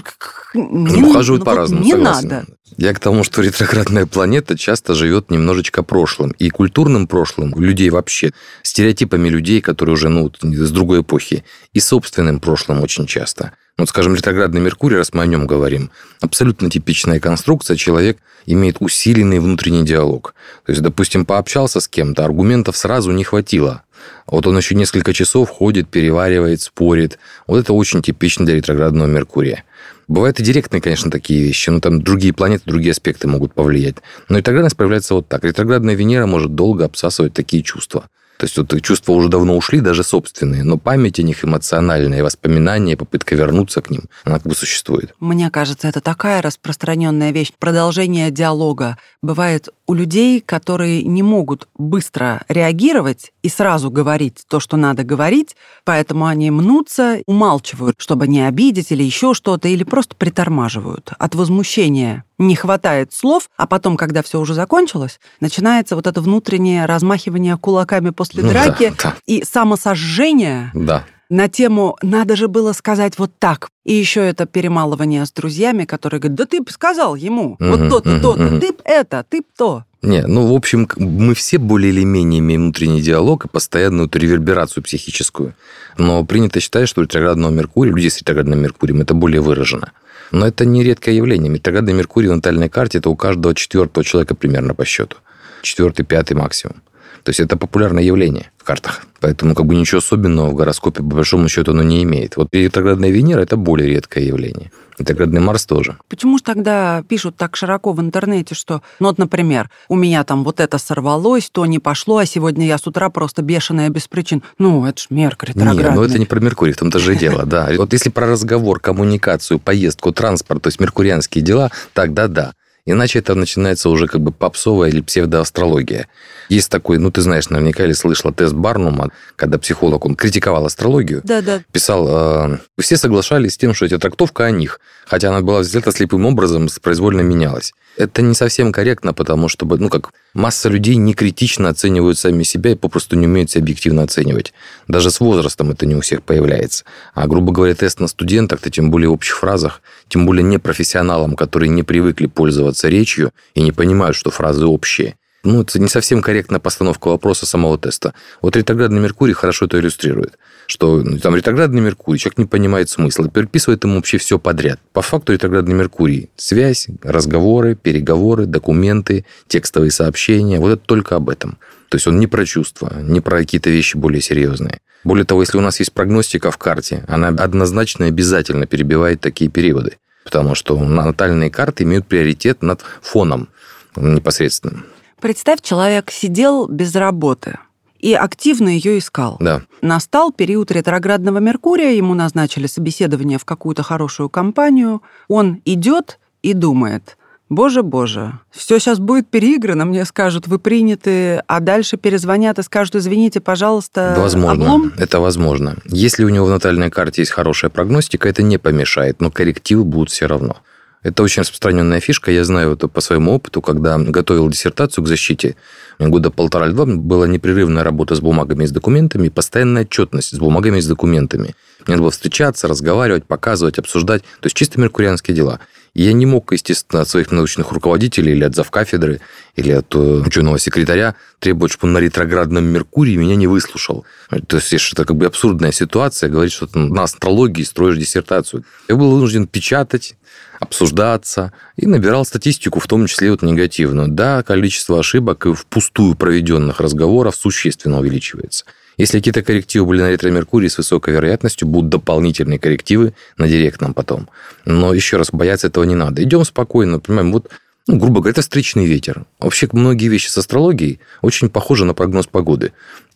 не, 0.54 1.04
ухаживают 1.04 1.40
ну, 1.40 1.44
по-разному, 1.44 1.84
Не 1.84 1.92
согласен. 1.92 2.28
надо. 2.28 2.46
Я 2.76 2.94
к 2.94 2.98
тому, 3.00 3.22
что 3.22 3.42
ретроградная 3.42 4.06
планета 4.06 4.58
часто 4.58 4.94
живет 4.94 5.30
немножечко 5.30 5.84
прошлым. 5.84 6.32
И 6.32 6.50
культурным 6.50 7.06
прошлым 7.06 7.54
людей 7.54 7.90
вообще. 7.90 8.32
Стереотипами 8.62 9.28
людей, 9.28 9.60
которые 9.60 9.94
уже 9.94 10.08
ну, 10.08 10.32
с 10.42 10.70
другой 10.70 11.02
эпохи. 11.02 11.44
И 11.72 11.80
собственным 11.80 12.40
прошлым 12.40 12.82
очень 12.82 13.06
часто. 13.06 13.52
Вот, 13.78 13.88
скажем, 13.88 14.14
ретроградный 14.14 14.60
Меркурий, 14.60 14.96
раз 14.96 15.12
мы 15.12 15.22
о 15.22 15.26
нем 15.26 15.46
говорим, 15.46 15.90
абсолютно 16.20 16.70
типичная 16.70 17.20
конструкция. 17.20 17.76
Человек 17.76 18.18
имеет 18.46 18.76
усиленный 18.80 19.38
внутренний 19.38 19.84
диалог. 19.84 20.34
То 20.66 20.72
есть, 20.72 20.82
допустим, 20.82 21.24
пообщался 21.24 21.80
с 21.80 21.88
кем-то, 21.88 22.24
аргументов 22.24 22.76
сразу 22.76 23.12
не 23.12 23.24
хватило. 23.24 23.82
Вот 24.26 24.46
он 24.46 24.56
еще 24.56 24.74
несколько 24.74 25.12
часов 25.14 25.48
ходит, 25.48 25.88
переваривает, 25.88 26.60
спорит. 26.60 27.18
Вот 27.46 27.58
это 27.58 27.72
очень 27.72 28.02
типично 28.02 28.44
для 28.44 28.56
ретроградного 28.56 29.08
Меркурия. 29.08 29.64
Бывают 30.08 30.40
и 30.40 30.42
директные, 30.42 30.82
конечно, 30.82 31.10
такие 31.10 31.42
вещи, 31.42 31.70
но 31.70 31.80
там 31.80 32.02
другие 32.02 32.34
планеты, 32.34 32.64
другие 32.66 32.92
аспекты 32.92 33.28
могут 33.28 33.54
повлиять. 33.54 33.96
Но 34.28 34.38
ретроградность 34.38 34.76
проявляется 34.76 35.14
вот 35.14 35.28
так. 35.28 35.44
Ретроградная 35.44 35.94
Венера 35.94 36.26
может 36.26 36.54
долго 36.54 36.84
обсасывать 36.84 37.32
такие 37.32 37.62
чувства. 37.62 38.08
То 38.42 38.46
есть 38.46 38.58
вот 38.58 38.82
чувства 38.82 39.12
уже 39.12 39.28
давно 39.28 39.56
ушли, 39.56 39.80
даже 39.80 40.02
собственные, 40.02 40.64
но 40.64 40.76
память 40.76 41.20
о 41.20 41.22
них 41.22 41.44
эмоциональная, 41.44 42.24
воспоминания, 42.24 42.96
попытка 42.96 43.36
вернуться 43.36 43.80
к 43.80 43.88
ним, 43.88 44.06
она 44.24 44.38
как 44.38 44.48
бы 44.48 44.56
существует. 44.56 45.14
Мне 45.20 45.48
кажется, 45.48 45.86
это 45.86 46.00
такая 46.00 46.42
распространенная 46.42 47.30
вещь. 47.30 47.52
Продолжение 47.56 48.32
диалога. 48.32 48.98
Бывает 49.22 49.68
у 49.86 49.94
людей, 49.94 50.40
которые 50.40 51.04
не 51.04 51.22
могут 51.22 51.68
быстро 51.78 52.42
реагировать 52.48 53.30
и 53.44 53.48
сразу 53.48 53.92
говорить 53.92 54.42
то, 54.48 54.58
что 54.58 54.76
надо 54.76 55.04
говорить, 55.04 55.54
поэтому 55.84 56.26
они 56.26 56.50
мнутся, 56.50 57.22
умалчивают, 57.26 57.94
чтобы 57.98 58.26
не 58.26 58.44
обидеть 58.44 58.90
или 58.90 59.04
еще 59.04 59.34
что-то, 59.34 59.68
или 59.68 59.84
просто 59.84 60.16
притормаживают 60.16 61.12
от 61.16 61.36
возмущения 61.36 62.24
не 62.46 62.56
хватает 62.56 63.12
слов, 63.12 63.48
а 63.56 63.66
потом, 63.66 63.96
когда 63.96 64.22
все 64.22 64.40
уже 64.40 64.54
закончилось, 64.54 65.20
начинается 65.40 65.96
вот 65.96 66.06
это 66.06 66.20
внутреннее 66.20 66.86
размахивание 66.86 67.56
кулаками 67.56 68.10
после 68.10 68.42
ну, 68.42 68.50
драки 68.50 68.90
да, 68.90 69.10
да. 69.10 69.14
и 69.26 69.44
самосожжение. 69.44 70.70
Да 70.74 71.04
на 71.32 71.48
тему 71.48 71.96
«надо 72.02 72.36
же 72.36 72.46
было 72.46 72.72
сказать 72.74 73.18
вот 73.18 73.32
так». 73.38 73.70
И 73.84 73.94
еще 73.94 74.20
это 74.20 74.44
перемалывание 74.44 75.24
с 75.24 75.32
друзьями, 75.32 75.86
которые 75.86 76.20
говорят, 76.20 76.36
да 76.36 76.44
ты 76.44 76.60
бы 76.60 76.70
сказал 76.70 77.14
ему, 77.14 77.56
вот 77.58 77.88
то-то, 77.88 78.16
угу, 78.16 78.20
то-то, 78.20 78.46
угу. 78.48 78.60
ты 78.60 78.72
б 78.72 78.78
это, 78.84 79.24
ты 79.26 79.40
б 79.40 79.46
то. 79.56 79.84
Не, 80.02 80.26
ну, 80.26 80.46
в 80.46 80.54
общем, 80.54 80.86
мы 80.96 81.34
все 81.34 81.56
более 81.56 81.90
или 81.90 82.04
менее 82.04 82.40
имеем 82.40 82.64
внутренний 82.64 83.00
диалог 83.00 83.46
и 83.46 83.48
постоянную 83.48 84.10
реверберацию 84.12 84.82
психическую. 84.82 85.54
Но 85.96 86.22
принято 86.24 86.60
считать, 86.60 86.86
что 86.86 87.00
ретроградного 87.00 87.50
Меркурия, 87.50 87.94
людей 87.94 88.10
с 88.10 88.18
ретроградным 88.18 88.60
Меркурием, 88.60 89.00
это 89.00 89.14
более 89.14 89.40
выражено. 89.40 89.92
Но 90.32 90.46
это 90.46 90.64
не 90.64 90.82
редкое 90.82 91.14
явление. 91.14 91.52
Ретроградный 91.52 91.92
Меркурий 91.92 92.28
в 92.28 92.34
натальной 92.34 92.70
карте– 92.70 92.98
это 92.98 93.10
у 93.10 93.16
каждого 93.16 93.54
четвертого 93.54 94.02
человека 94.02 94.34
примерно 94.34 94.74
по 94.74 94.84
счету. 94.84 95.18
Четвертый, 95.60 96.04
пятый 96.04 96.32
максимум. 96.32 96.76
То 97.22 97.30
есть 97.30 97.40
это 97.40 97.56
популярное 97.56 98.02
явление 98.02 98.50
в 98.58 98.64
картах. 98.64 99.02
Поэтому 99.20 99.54
как 99.54 99.66
бы 99.66 99.74
ничего 99.74 99.98
особенного 99.98 100.50
в 100.50 100.54
гороскопе, 100.54 101.02
по 101.02 101.16
большому 101.16 101.48
счету, 101.48 101.72
оно 101.72 101.82
не 101.82 102.02
имеет. 102.02 102.36
Вот 102.36 102.48
ретроградная 102.52 103.10
Венера– 103.10 103.40
это 103.42 103.56
более 103.56 103.88
редкое 103.88 104.24
явление. 104.24 104.72
Ретроградный 104.98 105.40
Марс 105.40 105.64
тоже. 105.64 105.96
Почему 106.08 106.38
же 106.38 106.44
тогда 106.44 107.02
пишут 107.08 107.36
так 107.36 107.56
широко 107.56 107.92
в 107.92 108.00
интернете, 108.00 108.54
что, 108.54 108.82
ну 109.00 109.08
вот, 109.08 109.18
например, 109.18 109.70
у 109.88 109.96
меня 109.96 110.22
там 110.24 110.44
вот 110.44 110.60
это 110.60 110.78
сорвалось, 110.78 111.50
то 111.50 111.66
не 111.66 111.78
пошло, 111.78 112.18
а 112.18 112.26
сегодня 112.26 112.66
я 112.66 112.78
с 112.78 112.86
утра 112.86 113.08
просто 113.10 113.42
бешеная 113.42 113.88
без 113.88 114.06
причин. 114.06 114.42
Ну, 114.58 114.84
это 114.86 115.00
ж 115.00 115.06
Меркурий 115.10 115.52
ретроградный. 115.52 115.90
Не, 115.90 115.96
ну 115.96 116.02
это 116.02 116.18
не 116.18 116.26
про 116.26 116.40
Меркурий, 116.40 116.72
в 116.72 116.76
том-то 116.76 116.98
же 116.98 117.14
и 117.14 117.18
дело, 117.18 117.44
да. 117.46 117.70
Вот 117.76 117.92
если 117.92 118.10
про 118.10 118.26
разговор, 118.26 118.80
коммуникацию, 118.80 119.58
поездку, 119.58 120.12
транспорт, 120.12 120.62
то 120.62 120.68
есть 120.68 120.78
меркурианские 120.78 121.42
дела, 121.42 121.70
тогда 121.94 122.28
да. 122.28 122.52
Иначе 122.84 123.20
это 123.20 123.36
начинается 123.36 123.88
уже 123.90 124.08
как 124.08 124.20
бы 124.20 124.32
попсовая 124.32 124.88
или 124.88 125.00
псевдоастрология. 125.00 126.08
Есть 126.48 126.68
такой, 126.68 126.98
ну, 126.98 127.12
ты 127.12 127.20
знаешь, 127.20 127.48
наверняка 127.48 127.84
или 127.84 127.92
слышала 127.92 128.32
тест 128.32 128.54
Барнума, 128.54 129.10
когда 129.36 129.58
психолог, 129.58 130.04
он 130.04 130.16
критиковал 130.16 130.66
астрологию. 130.66 131.20
Да, 131.22 131.42
да. 131.42 131.62
Писал, 131.70 132.08
э, 132.08 132.58
все 132.80 132.96
соглашались 132.96 133.54
с 133.54 133.56
тем, 133.56 133.72
что 133.72 133.86
это 133.86 134.00
трактовка 134.00 134.46
о 134.46 134.50
них, 134.50 134.80
хотя 135.06 135.28
она 135.28 135.42
была 135.42 135.60
взята 135.60 135.92
слепым 135.92 136.26
образом, 136.26 136.68
произвольно 136.82 137.20
менялась. 137.20 137.72
Это 137.96 138.22
не 138.22 138.34
совсем 138.34 138.72
корректно, 138.72 139.12
потому 139.12 139.48
что, 139.48 139.66
ну, 139.66 139.88
как 139.88 140.12
масса 140.34 140.68
людей 140.68 140.96
не 140.96 141.14
критично 141.14 141.68
оценивают 141.68 142.18
сами 142.18 142.42
себя 142.42 142.72
и 142.72 142.74
попросту 142.74 143.16
не 143.16 143.26
умеют 143.26 143.50
себя 143.50 143.62
объективно 143.62 144.02
оценивать. 144.02 144.54
Даже 144.88 145.10
с 145.10 145.20
возрастом 145.20 145.70
это 145.70 145.84
не 145.84 145.94
у 145.94 146.00
всех 146.00 146.22
появляется. 146.22 146.84
А, 147.14 147.26
грубо 147.26 147.52
говоря, 147.52 147.74
тест 147.74 148.00
на 148.00 148.08
студентах-то, 148.08 148.70
тем 148.70 148.90
более 148.90 149.10
в 149.10 149.12
общих 149.12 149.36
фразах, 149.36 149.82
тем 150.08 150.24
более 150.24 150.42
не 150.42 150.58
профессионалам, 150.58 151.36
которые 151.36 151.68
не 151.68 151.82
привыкли 151.82 152.26
пользоваться 152.26 152.88
речью 152.88 153.32
и 153.54 153.62
не 153.62 153.72
понимают, 153.72 154.16
что 154.16 154.30
фразы 154.30 154.64
общие. 154.64 155.16
Ну, 155.44 155.62
это 155.62 155.80
не 155.80 155.88
совсем 155.88 156.22
корректная 156.22 156.60
постановка 156.60 157.08
вопроса 157.08 157.46
самого 157.46 157.78
теста. 157.78 158.14
Вот 158.40 158.56
ретроградный 158.56 159.00
Меркурий 159.00 159.32
хорошо 159.32 159.66
это 159.66 159.78
иллюстрирует 159.78 160.38
что 160.66 161.02
ну, 161.02 161.18
там 161.18 161.36
ретроградный 161.36 161.80
Меркурий, 161.80 162.18
человек 162.18 162.38
не 162.38 162.46
понимает 162.46 162.88
смысла, 162.88 163.28
переписывает 163.28 163.84
ему 163.84 163.96
вообще 163.96 164.18
все 164.18 164.38
подряд. 164.38 164.80
По 164.92 165.02
факту 165.02 165.32
ретроградный 165.32 165.74
Меркурий– 165.74 166.30
связь, 166.36 166.88
разговоры, 167.02 167.74
переговоры, 167.74 168.46
документы, 168.46 169.24
текстовые 169.48 169.90
сообщения. 169.90 170.58
Вот 170.58 170.70
это 170.70 170.82
только 170.84 171.16
об 171.16 171.28
этом. 171.28 171.58
То 171.88 171.96
есть 171.96 172.06
он 172.06 172.18
не 172.18 172.26
про 172.26 172.46
чувства, 172.46 172.94
не 173.02 173.20
про 173.20 173.38
какие-то 173.38 173.68
вещи 173.68 173.96
более 173.96 174.22
серьезные. 174.22 174.80
Более 175.04 175.24
того, 175.24 175.42
если 175.42 175.58
у 175.58 175.60
нас 175.60 175.78
есть 175.78 175.92
прогностика 175.92 176.50
в 176.50 176.56
карте, 176.56 177.04
она 177.06 177.28
однозначно 177.28 178.04
и 178.04 178.08
обязательно 178.08 178.66
перебивает 178.66 179.20
такие 179.20 179.50
периоды. 179.50 179.98
Потому 180.24 180.54
что 180.54 180.78
натальные 180.78 181.50
карты 181.50 181.82
имеют 181.82 182.06
приоритет 182.06 182.62
над 182.62 182.80
фоном 183.02 183.48
непосредственным. 183.96 184.86
Представь, 185.22 185.62
человек 185.62 186.10
сидел 186.10 186.66
без 186.66 186.94
работы– 186.94 187.58
и 188.02 188.14
активно 188.14 188.68
ее 188.68 188.98
искал. 188.98 189.36
Да. 189.40 189.62
Настал 189.80 190.32
период 190.32 190.70
ретроградного 190.72 191.38
Меркурия, 191.38 191.92
ему 191.92 192.14
назначили 192.14 192.66
собеседование 192.66 193.38
в 193.38 193.44
какую-то 193.44 193.84
хорошую 193.84 194.28
компанию. 194.28 195.02
Он 195.28 195.62
идет 195.64 196.18
и 196.42 196.52
думает, 196.52 197.16
боже, 197.48 197.84
боже, 197.84 198.40
все 198.50 198.80
сейчас 198.80 198.98
будет 198.98 199.28
переиграно, 199.28 199.84
мне 199.84 200.04
скажут, 200.04 200.48
вы 200.48 200.58
приняты, 200.58 201.44
а 201.46 201.60
дальше 201.60 201.96
перезвонят 201.96 202.58
и 202.58 202.62
скажут, 202.64 202.96
извините, 202.96 203.40
пожалуйста, 203.40 204.16
Возможно, 204.18 204.64
облом? 204.64 204.92
это 204.98 205.20
возможно. 205.20 205.76
Если 205.84 206.24
у 206.24 206.28
него 206.28 206.46
в 206.46 206.50
натальной 206.50 206.90
карте 206.90 207.22
есть 207.22 207.30
хорошая 207.30 207.70
прогностика, 207.70 208.28
это 208.28 208.42
не 208.42 208.58
помешает, 208.58 209.20
но 209.20 209.30
коррективы 209.30 209.84
будут 209.84 210.10
все 210.10 210.26
равно. 210.26 210.56
Это 211.02 211.22
очень 211.24 211.40
распространенная 211.40 212.00
фишка. 212.00 212.30
Я 212.30 212.44
знаю 212.44 212.74
это 212.74 212.86
по 212.86 213.00
своему 213.00 213.34
опыту, 213.34 213.60
когда 213.60 213.98
готовил 213.98 214.48
диссертацию 214.48 215.02
к 215.02 215.08
защите. 215.08 215.56
Года 215.98 216.30
полтора-два 216.30 216.86
была 216.86 217.26
непрерывная 217.26 217.82
работа 217.82 218.14
с 218.14 218.20
бумагами 218.20 218.64
и 218.64 218.66
с 218.66 218.70
документами, 218.70 219.28
постоянная 219.28 219.82
отчетность 219.82 220.36
с 220.36 220.38
бумагами 220.38 220.78
и 220.78 220.80
с 220.80 220.86
документами. 220.86 221.56
Мне 221.86 221.94
надо 221.94 222.02
было 222.02 222.10
встречаться, 222.12 222.68
разговаривать, 222.68 223.24
показывать, 223.24 223.78
обсуждать. 223.78 224.22
То 224.22 224.46
есть 224.46 224.56
чисто 224.56 224.80
меркурианские 224.80 225.36
дела. 225.36 225.58
Я 225.94 226.14
не 226.14 226.24
мог, 226.24 226.52
естественно, 226.52 227.02
от 227.02 227.08
своих 227.08 227.30
научных 227.30 227.70
руководителей 227.70 228.32
или 228.32 228.44
от 228.44 228.54
завкафедры, 228.54 229.20
или 229.56 229.72
от 229.72 229.94
э, 229.94 229.98
ученого 229.98 230.58
секретаря 230.58 231.16
требовать, 231.38 231.72
чтобы 231.72 231.88
он 231.88 231.92
на 231.92 231.98
ретроградном 231.98 232.64
Меркурии 232.64 233.16
меня 233.16 233.36
не 233.36 233.46
выслушал. 233.46 234.06
То 234.46 234.56
есть 234.56 234.72
это 234.72 235.04
как 235.04 235.16
бы 235.16 235.26
абсурдная 235.26 235.70
ситуация, 235.70 236.30
говорить, 236.30 236.54
что 236.54 236.66
ты 236.66 236.78
на 236.78 237.02
астрологии 237.02 237.62
строишь 237.62 237.98
диссертацию. 237.98 238.64
Я 238.88 238.96
был 238.96 239.10
вынужден 239.10 239.46
печатать, 239.46 240.16
обсуждаться 240.60 241.52
и 241.76 241.86
набирал 241.86 242.24
статистику, 242.24 242.80
в 242.80 242.86
том 242.86 243.06
числе 243.06 243.30
вот 243.30 243.42
негативную. 243.42 244.08
Да, 244.08 244.42
количество 244.42 244.98
ошибок 244.98 245.44
и 245.44 245.52
впустую 245.52 246.14
проведенных 246.14 246.80
разговоров 246.80 247.36
существенно 247.36 248.00
увеличивается. 248.00 248.64
Если 248.96 249.18
какие-то 249.18 249.42
коррективы 249.42 249.86
были 249.86 250.02
на 250.02 250.10
ретро-меркурии 250.10 250.68
с 250.68 250.78
высокой 250.78 251.14
вероятностью, 251.14 251.66
будут 251.66 251.90
дополнительные 251.90 252.58
коррективы 252.58 253.14
на 253.38 253.48
директном 253.48 253.94
потом. 253.94 254.28
Но 254.64 254.92
еще 254.92 255.16
раз, 255.16 255.30
бояться 255.32 255.68
этого 255.68 255.84
не 255.84 255.94
надо. 255.94 256.22
Идем 256.22 256.44
спокойно, 256.44 257.00
понимаем, 257.00 257.32
вот 257.32 257.50
ну, 257.88 257.96
грубо 257.96 258.20
говоря, 258.20 258.30
это 258.30 258.42
встречный 258.42 258.86
ветер. 258.86 259.24
Вообще 259.40 259.68
многие 259.72 260.06
вещи 260.06 260.28
с 260.28 260.38
астрологией 260.38 261.00
очень 261.20 261.48
похожи 261.48 261.84
на 261.84 261.94
прогноз 261.94 262.28
погоды. 262.28 262.72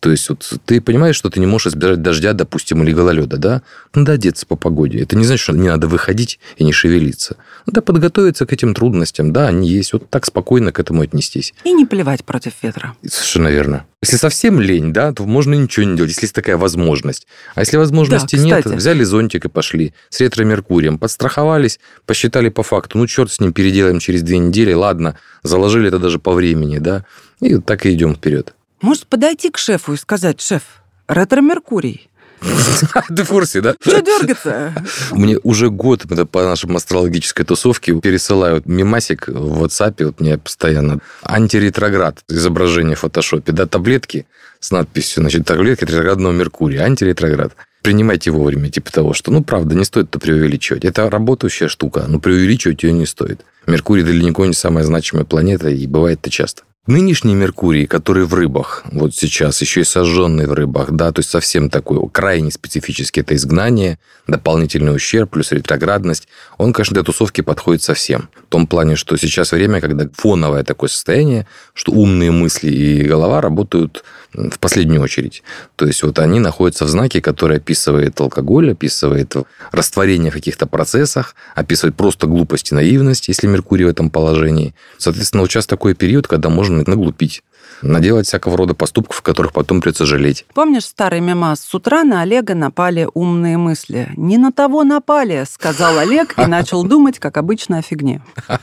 То 0.07 0.11
есть 0.11 0.29
вот 0.29 0.53
ты 0.63 0.79
понимаешь, 0.79 1.17
что 1.17 1.29
ты 1.29 1.41
не 1.41 1.45
можешь 1.45 1.67
избежать 1.67 2.01
дождя, 2.01 2.31
допустим, 2.31 2.81
или 2.81 2.93
гололеда, 2.93 3.35
да? 3.35 3.61
Надо 3.93 4.13
одеться 4.13 4.45
по 4.45 4.55
погоде. 4.55 5.01
Это 5.01 5.17
не 5.17 5.25
значит, 5.25 5.43
что 5.43 5.51
не 5.51 5.67
надо 5.67 5.87
выходить 5.87 6.39
и 6.55 6.63
не 6.63 6.71
шевелиться. 6.71 7.35
Надо 7.65 7.81
подготовиться 7.81 8.45
к 8.45 8.53
этим 8.53 8.73
трудностям. 8.73 9.33
Да, 9.33 9.49
они 9.49 9.67
есть. 9.67 9.91
Вот 9.91 10.09
так 10.09 10.25
спокойно 10.25 10.71
к 10.71 10.79
этому 10.79 11.01
отнестись. 11.01 11.53
И 11.65 11.73
не 11.73 11.85
плевать 11.85 12.23
против 12.23 12.53
ветра. 12.61 12.95
Совершенно 13.05 13.49
верно. 13.49 13.85
Если 14.01 14.15
совсем 14.15 14.61
лень, 14.61 14.93
да, 14.93 15.11
то 15.11 15.25
можно 15.25 15.55
ничего 15.55 15.85
не 15.85 15.97
делать, 15.97 16.11
если 16.11 16.23
есть 16.23 16.35
такая 16.35 16.55
возможность. 16.55 17.27
А 17.55 17.59
если 17.59 17.75
возможности 17.75 18.37
Да, 18.37 18.41
нет, 18.41 18.65
взяли 18.65 19.03
зонтик 19.03 19.43
и 19.43 19.49
пошли. 19.49 19.93
С 20.09 20.21
ретро-меркурием. 20.21 20.99
Подстраховались, 20.99 21.81
посчитали 22.05 22.47
по 22.47 22.63
факту. 22.63 22.97
Ну, 22.97 23.07
черт 23.07 23.29
с 23.29 23.41
ним, 23.41 23.51
переделаем 23.51 23.99
через 23.99 24.21
две 24.21 24.37
недели. 24.37 24.71
Ладно, 24.71 25.17
заложили 25.43 25.89
это 25.89 25.99
даже 25.99 26.17
по 26.17 26.31
времени, 26.31 26.77
да. 26.77 27.03
И 27.41 27.55
вот 27.55 27.65
так 27.65 27.85
и 27.85 27.91
идем 27.91 28.15
вперед. 28.15 28.53
Может, 28.81 29.07
подойти 29.07 29.49
к 29.49 29.57
шефу 29.57 29.93
и 29.93 29.97
сказать, 29.97 30.41
шеф, 30.41 30.63
ретро-меркурий, 31.07 32.09
Ты 33.15 33.23
в 33.23 33.29
курсе, 33.29 33.61
да? 33.61 33.75
что 33.79 34.01
дергаться? 34.01 34.73
Мне 35.11 35.37
уже 35.43 35.69
год 35.69 36.03
по 36.31 36.43
нашей 36.43 36.73
астрологической 36.73 37.45
тусовке 37.45 37.99
пересылают 37.99 38.65
мимасик 38.65 39.27
в 39.27 39.63
WhatsApp, 39.63 40.05
вот 40.05 40.19
мне 40.19 40.37
постоянно 40.37 40.99
антиретроград 41.23 42.19
изображение 42.29 42.95
в 42.95 42.99
фотошопе, 42.99 43.51
да, 43.51 43.65
таблетки 43.65 44.27
с 44.59 44.71
надписью, 44.71 45.21
значит, 45.21 45.45
таблетки 45.45 45.85
ретроградного 45.85 46.31
Меркурия, 46.33 46.83
антиретроград. 46.83 47.53
Принимайте 47.81 48.31
вовремя, 48.31 48.69
типа 48.69 48.91
того, 48.91 49.13
что, 49.13 49.31
ну, 49.31 49.43
правда, 49.43 49.75
не 49.75 49.85
стоит 49.85 50.09
это 50.09 50.19
преувеличивать. 50.19 50.83
Это 50.83 51.09
работающая 51.09 51.69
штука, 51.69 52.05
но 52.07 52.19
преувеличивать 52.19 52.83
ее 52.83 52.91
не 52.91 53.05
стоит. 53.05 53.41
Меркурий 53.65 54.03
далеко 54.03 54.45
не 54.45 54.53
самая 54.53 54.83
значимая 54.83 55.25
планета, 55.25 55.69
и 55.69 55.87
бывает 55.87 56.19
это 56.21 56.29
часто. 56.29 56.63
Нынешний 56.87 57.35
Меркурий, 57.35 57.85
который 57.85 58.23
в 58.23 58.33
рыбах, 58.33 58.85
вот 58.93 59.13
сейчас, 59.13 59.59
еще 59.59 59.81
и 59.81 59.83
сожженный 59.83 60.47
в 60.47 60.53
рыбах, 60.53 60.91
да, 60.91 61.11
то 61.11 61.19
есть 61.19 61.29
совсем 61.29 61.69
такой 61.69 61.99
крайне 62.09 62.49
специфический, 62.49 63.19
это 63.19 63.35
изгнание, 63.35 63.99
дополнительный 64.25 64.95
ущерб, 64.95 65.31
плюс 65.31 65.51
ретроградность, 65.51 66.29
он, 66.57 66.71
конечно, 66.71 66.93
для 66.93 67.03
тусовки 67.03 67.41
подходит 67.41 67.83
совсем. 67.83 68.29
В 68.45 68.49
том 68.49 68.67
плане, 68.67 68.95
что 68.95 69.17
сейчас 69.17 69.51
время, 69.51 69.81
когда 69.81 70.07
фоновое 70.13 70.63
такое 70.63 70.89
состояние, 70.89 71.45
что 71.73 71.91
умные 71.91 72.31
мысли 72.31 72.71
и 72.71 73.03
голова 73.03 73.41
работают 73.41 74.05
в 74.37 74.59
последнюю 74.59 75.01
очередь. 75.01 75.43
То 75.75 75.87
есть 75.87 76.03
вот 76.03 76.19
они 76.19 76.39
находятся 76.39 76.85
в 76.85 76.89
знаке, 76.89 77.21
который 77.21 77.57
описывает 77.57 78.19
алкоголь, 78.21 78.71
описывает 78.71 79.35
растворение 79.71 80.31
в 80.31 80.35
каких-то 80.35 80.67
процессах, 80.67 81.35
описывает 81.55 81.95
просто 81.95 82.27
глупость 82.27 82.71
и 82.71 82.75
наивность, 82.75 83.27
если 83.27 83.47
Меркурий 83.47 83.85
в 83.85 83.89
этом 83.89 84.09
положении. 84.09 84.75
Соответственно, 84.97 85.41
вот 85.41 85.51
сейчас 85.51 85.65
такой 85.65 85.95
период, 85.95 86.27
когда 86.27 86.49
можно 86.49 86.83
наглупить, 86.85 87.43
наделать 87.81 88.27
всякого 88.27 88.57
рода 88.57 88.73
поступков, 88.73 89.21
которых 89.21 89.53
потом 89.53 89.81
придется 89.81 90.05
жалеть. 90.05 90.45
Помнишь 90.53 90.85
старый 90.85 91.19
мемас? 91.19 91.61
С 91.61 91.73
утра 91.73 92.03
на 92.03 92.21
Олега 92.21 92.55
напали 92.55 93.07
умные 93.13 93.57
мысли. 93.57 94.09
«Не 94.17 94.37
на 94.37 94.51
того 94.51 94.83
напали»,— 94.83 95.45
сказал 95.49 95.97
Олег 95.97 96.37
и 96.37 96.45
начал 96.45 96.83
думать, 96.83 97.19
как 97.19 97.37
обычно, 97.37 97.77
о 97.79 97.81
фигне. 97.81 98.21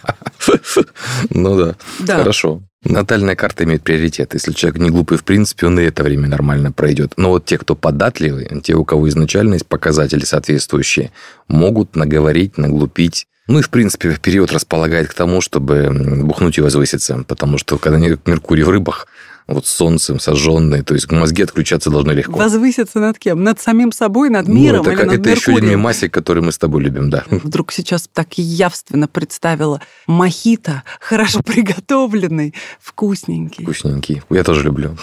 Ну 1.30 1.56
да, 1.56 1.75
Да. 2.00 2.18
хорошо. 2.18 2.61
Натальная 2.85 3.35
карта 3.35 3.64
имеет 3.64 3.83
приоритет. 3.83 4.35
Если 4.35 4.52
человек 4.52 4.78
не 4.78 4.90
глупый, 4.90 5.16
в 5.16 5.25
принципе, 5.25 5.66
он 5.66 5.80
и 5.80 5.85
это 5.85 6.02
время 6.02 6.28
нормально 6.28 6.71
пройдет. 6.71 7.14
Но 7.16 7.30
вот 7.30 7.47
те, 7.47 7.56
кто 7.56 7.75
податливый, 7.75 8.47
те, 8.62 8.75
у 8.75 8.85
кого 8.85 9.09
изначально 9.09 9.54
есть 9.54 9.66
показатели 9.66 10.25
соответствующие, 10.25 11.11
могут 11.49 11.97
наговорить, 11.97 12.59
наглупить. 12.59 13.26
Ну 13.46 13.58
и, 13.58 13.62
в 13.62 13.70
принципе, 13.70 14.16
период 14.20 14.52
располагает 14.52 15.08
к 15.08 15.14
тому, 15.14 15.40
чтобы 15.40 15.90
бухнуть 16.22 16.58
и 16.58 16.60
возвыситься. 16.62 17.24
Потому 17.28 17.58
что, 17.58 17.78
когда 17.78 17.98
Меркурий 17.98 18.62
в 18.62 18.70
рыбах, 18.70 19.06
вот 19.46 19.66
солнцем 19.66 20.18
сожженный, 20.18 20.82
то 20.82 20.94
есть 20.94 21.10
мозги 21.12 21.42
отключаться 21.42 21.90
должны 21.90 22.12
легко. 22.12 22.38
Возвыситься 22.38 22.98
над 22.98 23.18
кем? 23.18 23.42
Над 23.44 23.60
самим 23.60 23.92
собой, 23.92 24.30
над 24.30 24.48
миром 24.48 24.78
ну, 24.78 24.82
это, 24.82 24.90
или 24.92 24.96
как, 24.96 25.06
над 25.06 25.20
это 25.20 25.30
еще 25.30 25.52
один 25.52 25.70
мемасик, 25.70 26.14
который 26.14 26.42
мы 26.42 26.52
с 26.52 26.58
тобой 26.58 26.82
любим, 26.82 27.10
да. 27.10 27.24
Вдруг 27.28 27.70
сейчас 27.72 28.08
так 28.10 28.38
явственно 28.38 29.06
представила 29.06 29.82
мохито, 30.06 30.82
хорошо 30.98 31.42
приготовленный, 31.42 32.54
вкусненький. 32.80 33.64
Вкусненький. 33.64 34.22
Я 34.30 34.44
тоже 34.44 34.62
люблю. 34.62 34.96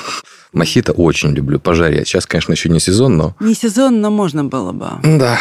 Мохито 0.54 0.92
очень 0.94 1.30
люблю, 1.34 1.60
пожарить. 1.60 2.08
Сейчас, 2.08 2.26
конечно, 2.26 2.54
еще 2.54 2.70
не 2.70 2.80
сезон, 2.80 3.18
но... 3.18 3.36
Не 3.40 3.54
сезон, 3.54 4.02
но 4.02 4.10
можно 4.10 4.44
было 4.44 4.72
бы. 4.72 4.90
Да, 5.04 5.38